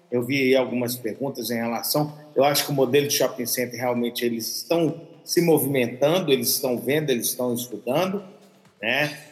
[0.10, 2.18] Eu vi algumas perguntas em relação.
[2.34, 6.78] Eu acho que o modelo de shopping center realmente eles estão se movimentando, eles estão
[6.78, 8.24] vendo, eles estão estudando,
[8.82, 9.27] né?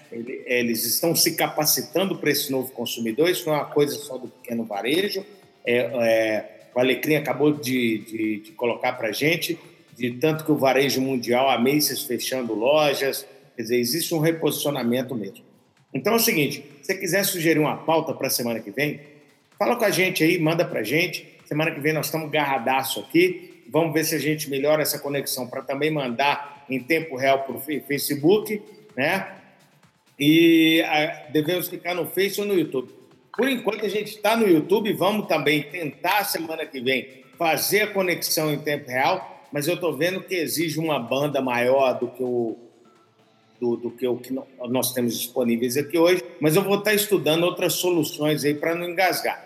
[0.46, 3.30] Eles estão se capacitando para esse novo consumidor.
[3.30, 5.26] Isso não é uma coisa só do pequeno varejo.
[5.66, 9.58] É, é, o Alecrim acabou de, de, de colocar para a gente
[9.98, 15.16] de tanto que o varejo mundial, a Macy's fechando lojas, quer dizer, existe um reposicionamento
[15.16, 15.44] mesmo.
[15.94, 19.00] Então é o seguinte, se você quiser sugerir uma pauta para a semana que vem,
[19.58, 21.26] fala com a gente aí, manda para a gente.
[21.46, 25.48] Semana que vem nós estamos garradaço aqui, vamos ver se a gente melhora essa conexão
[25.48, 28.62] para também mandar em tempo real para o Facebook,
[28.98, 29.28] né?
[30.20, 32.90] E a, ah, devemos ficar no Face ou no YouTube.
[33.36, 37.88] Por enquanto a gente está no YouTube, vamos também tentar semana que vem fazer a
[37.88, 42.22] conexão em tempo real mas eu estou vendo que exige uma banda maior do que
[42.22, 42.58] o
[43.58, 44.38] do, do, que o que
[44.68, 48.90] nós temos disponíveis aqui hoje, mas eu vou estar estudando outras soluções aí para não
[48.90, 49.42] engasgar.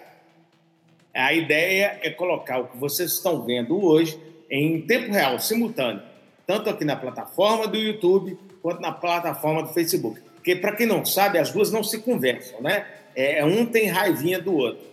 [1.14, 6.02] A ideia é colocar o que vocês estão vendo hoje em tempo real, simultâneo,
[6.48, 10.20] tanto aqui na plataforma do YouTube quanto na plataforma do Facebook.
[10.50, 12.86] Porque, para quem não sabe, as duas não se conversam, né?
[13.16, 14.84] É, um tem raivinha do outro.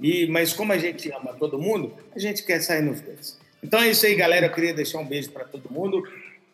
[0.00, 3.40] E, mas como a gente ama todo mundo, a gente quer sair nos dois.
[3.62, 4.46] Então é isso aí, galera.
[4.46, 6.04] Eu queria deixar um beijo para todo mundo.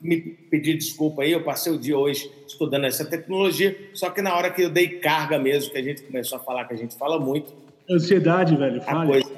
[0.01, 4.35] Me pedir desculpa aí, eu passei o dia hoje estudando essa tecnologia, só que na
[4.35, 6.97] hora que eu dei carga mesmo, que a gente começou a falar que a gente
[6.97, 7.53] fala muito.
[7.91, 8.81] Ansiedade, velho.
[8.83, 9.07] Fala.
[9.07, 9.31] Coisa,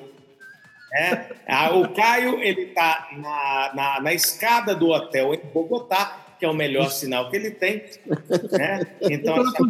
[0.92, 6.48] é, o Caio, ele tá na, na, na escada do hotel em Bogotá, que é
[6.48, 7.84] o melhor sinal que ele tem.
[8.50, 8.86] Né?
[9.02, 9.62] Então, essa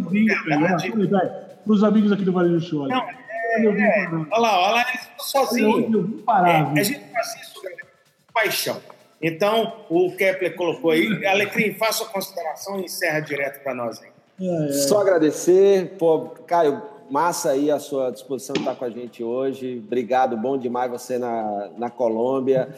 [0.96, 1.50] verdade...
[1.64, 2.88] Para os amigos aqui do Vale do.
[2.88, 6.22] Não, é, é, olha lá, olha lá, eles estão sozinhos.
[6.46, 8.80] É, a gente faz isso, galera, com paixão.
[9.20, 11.26] Então, o Kepler colocou aí.
[11.26, 14.00] Alecrim, faça a consideração e encerra direto para nós.
[14.00, 14.08] Aí.
[14.40, 14.72] É, é.
[14.72, 15.96] Só agradecer.
[15.98, 19.82] Pô, Caio, massa aí a sua disposição de estar com a gente hoje.
[19.84, 22.68] Obrigado, bom demais você na, na Colômbia.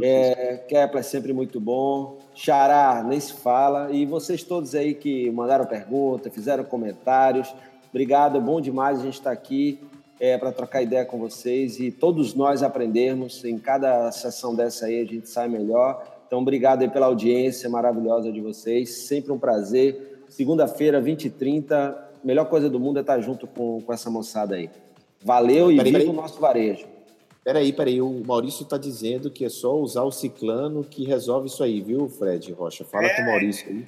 [0.00, 2.18] É, Kepler, sempre muito bom.
[2.34, 3.90] Xará, nem se fala.
[3.90, 7.52] E vocês todos aí que mandaram perguntas, fizeram comentários.
[7.90, 9.80] Obrigado, bom demais a gente estar aqui
[10.20, 13.44] é, para trocar ideia com vocês e todos nós aprendermos.
[13.44, 16.06] Em cada sessão dessa aí a gente sai melhor.
[16.26, 19.08] Então, obrigado aí pela audiência maravilhosa de vocês.
[19.08, 20.22] Sempre um prazer.
[20.28, 22.09] Segunda-feira, 20 e 30.
[22.24, 24.70] Melhor coisa do mundo é estar junto com, com essa moçada aí.
[25.22, 26.86] Valeu e peraí, viva o nosso varejo.
[27.44, 28.00] Peraí, peraí.
[28.00, 32.08] O Maurício está dizendo que é só usar o ciclano que resolve isso aí, viu,
[32.08, 32.84] Fred Rocha?
[32.84, 33.84] Fala é, com o Maurício aí.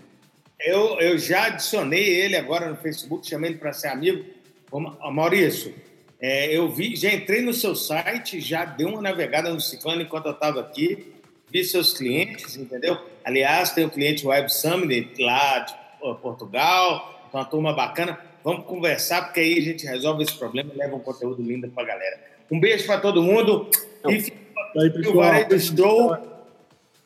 [0.61, 4.25] Eu, eu já adicionei ele agora no Facebook, chamei ele para ser amigo.
[4.71, 5.75] Ô, Maurício,
[6.21, 10.27] é, eu vi, já entrei no seu site, já dei uma navegada no Ciclano enquanto
[10.27, 11.13] eu estava aqui,
[11.51, 12.97] vi seus clientes, entendeu?
[13.25, 15.75] Aliás, tem o cliente Web Summit lá de
[16.23, 18.19] Portugal, uma turma bacana.
[18.45, 21.85] Vamos conversar, porque aí a gente resolve esse problema e leva um conteúdo lindo para
[21.85, 22.21] a galera.
[22.51, 23.69] Um beijo para todo mundo.
[24.09, 26.17] E fica o Varejo Show.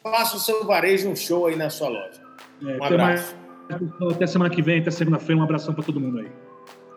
[0.03, 2.21] Faça o seu varejo um show aí na sua loja.
[2.63, 3.35] É, um abraço.
[3.69, 5.41] Até, mais, até semana que vem, até segunda-feira.
[5.41, 6.29] Um abração para todo mundo aí.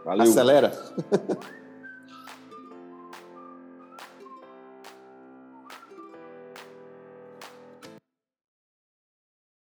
[0.05, 0.23] Valeu.
[0.23, 0.71] Acelera.